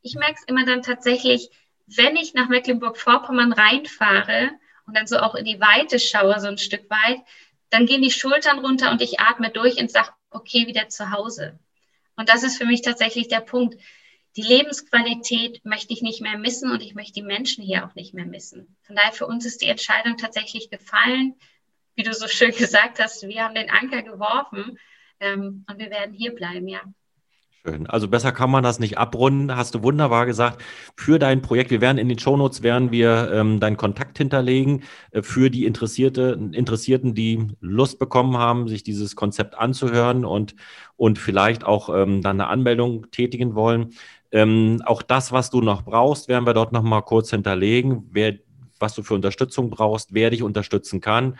Ich 0.00 0.14
merke 0.14 0.36
es 0.38 0.44
immer 0.44 0.64
dann 0.64 0.82
tatsächlich, 0.82 1.50
wenn 1.86 2.16
ich 2.16 2.32
nach 2.34 2.48
Mecklenburg-Vorpommern 2.48 3.52
reinfahre 3.52 4.50
und 4.86 4.96
dann 4.96 5.06
so 5.06 5.18
auch 5.18 5.34
in 5.34 5.44
die 5.44 5.60
Weite 5.60 5.98
schaue, 5.98 6.40
so 6.40 6.48
ein 6.48 6.58
Stück 6.58 6.88
weit, 6.88 7.20
dann 7.68 7.86
gehen 7.86 8.02
die 8.02 8.10
Schultern 8.10 8.60
runter 8.60 8.90
und 8.90 9.02
ich 9.02 9.20
atme 9.20 9.50
durch 9.50 9.76
und 9.78 9.90
sage, 9.90 10.10
okay, 10.30 10.66
wieder 10.66 10.88
zu 10.88 11.10
Hause. 11.10 11.58
Und 12.16 12.28
das 12.28 12.42
ist 12.42 12.56
für 12.56 12.66
mich 12.66 12.82
tatsächlich 12.82 13.28
der 13.28 13.40
Punkt 13.40 13.76
die 14.36 14.42
Lebensqualität 14.42 15.64
möchte 15.64 15.92
ich 15.92 16.02
nicht 16.02 16.20
mehr 16.20 16.38
missen 16.38 16.70
und 16.70 16.82
ich 16.82 16.94
möchte 16.94 17.14
die 17.14 17.22
Menschen 17.22 17.64
hier 17.64 17.86
auch 17.86 17.94
nicht 17.94 18.14
mehr 18.14 18.26
missen. 18.26 18.76
Von 18.82 18.96
daher 18.96 19.12
für 19.12 19.26
uns 19.26 19.44
ist 19.44 19.60
die 19.60 19.68
Entscheidung 19.68 20.16
tatsächlich 20.16 20.70
gefallen. 20.70 21.34
Wie 21.96 22.04
du 22.04 22.14
so 22.14 22.28
schön 22.28 22.52
gesagt 22.56 23.00
hast, 23.00 23.26
wir 23.26 23.44
haben 23.44 23.54
den 23.54 23.70
Anker 23.70 24.02
geworfen 24.02 24.78
ähm, 25.18 25.64
und 25.68 25.78
wir 25.78 25.90
werden 25.90 26.14
hier 26.14 26.34
bleiben, 26.34 26.68
ja. 26.68 26.80
Schön. 27.66 27.86
Also 27.88 28.08
besser 28.08 28.32
kann 28.32 28.50
man 28.50 28.62
das 28.62 28.78
nicht 28.78 28.96
abrunden. 28.96 29.54
Hast 29.54 29.74
du 29.74 29.82
wunderbar 29.82 30.24
gesagt. 30.24 30.62
Für 30.96 31.18
dein 31.18 31.42
Projekt, 31.42 31.70
wir 31.70 31.82
werden 31.82 31.98
in 31.98 32.08
den 32.08 32.18
Shownotes 32.18 32.62
werden 32.62 32.90
wir 32.90 33.30
ähm, 33.34 33.60
deinen 33.60 33.76
Kontakt 33.76 34.16
hinterlegen 34.16 34.84
äh, 35.10 35.20
für 35.20 35.50
die 35.50 35.66
Interessierte, 35.66 36.38
Interessierten, 36.52 37.14
die 37.14 37.48
Lust 37.60 37.98
bekommen 37.98 38.38
haben, 38.38 38.66
sich 38.66 38.82
dieses 38.82 39.14
Konzept 39.14 39.58
anzuhören 39.58 40.24
und, 40.24 40.54
und 40.96 41.18
vielleicht 41.18 41.62
auch 41.62 41.90
ähm, 41.94 42.22
dann 42.22 42.40
eine 42.40 42.48
Anmeldung 42.48 43.10
tätigen 43.10 43.54
wollen. 43.54 43.90
Ähm, 44.32 44.82
auch 44.84 45.02
das, 45.02 45.32
was 45.32 45.50
du 45.50 45.60
noch 45.60 45.82
brauchst, 45.82 46.28
werden 46.28 46.46
wir 46.46 46.54
dort 46.54 46.72
nochmal 46.72 47.02
kurz 47.02 47.30
hinterlegen. 47.30 48.08
Wer, 48.12 48.38
was 48.78 48.94
du 48.94 49.02
für 49.02 49.14
Unterstützung 49.14 49.70
brauchst, 49.70 50.14
wer 50.14 50.30
dich 50.30 50.42
unterstützen 50.42 51.00
kann. 51.00 51.36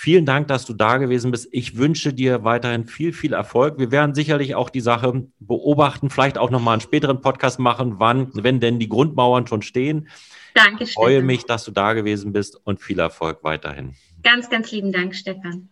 Vielen 0.00 0.26
Dank, 0.26 0.46
dass 0.46 0.64
du 0.64 0.74
da 0.74 0.98
gewesen 0.98 1.32
bist. 1.32 1.48
Ich 1.50 1.76
wünsche 1.76 2.12
dir 2.12 2.44
weiterhin 2.44 2.86
viel, 2.86 3.12
viel 3.12 3.32
Erfolg. 3.32 3.80
Wir 3.80 3.90
werden 3.90 4.14
sicherlich 4.14 4.54
auch 4.54 4.70
die 4.70 4.80
Sache 4.80 5.26
beobachten, 5.40 6.08
vielleicht 6.08 6.38
auch 6.38 6.50
nochmal 6.50 6.74
einen 6.74 6.80
späteren 6.80 7.20
Podcast 7.20 7.58
machen, 7.58 7.94
wann, 7.98 8.30
wenn 8.34 8.60
denn 8.60 8.78
die 8.78 8.88
Grundmauern 8.88 9.48
schon 9.48 9.60
stehen. 9.60 10.06
Danke, 10.54 10.84
ich 10.84 10.92
freue 10.92 11.14
Stefan. 11.14 11.26
mich, 11.26 11.46
dass 11.46 11.64
du 11.64 11.72
da 11.72 11.94
gewesen 11.94 12.32
bist 12.32 12.60
und 12.64 12.80
viel 12.80 13.00
Erfolg 13.00 13.42
weiterhin. 13.42 13.94
Ganz, 14.22 14.48
ganz 14.48 14.70
lieben 14.70 14.92
Dank, 14.92 15.16
Stefan. 15.16 15.68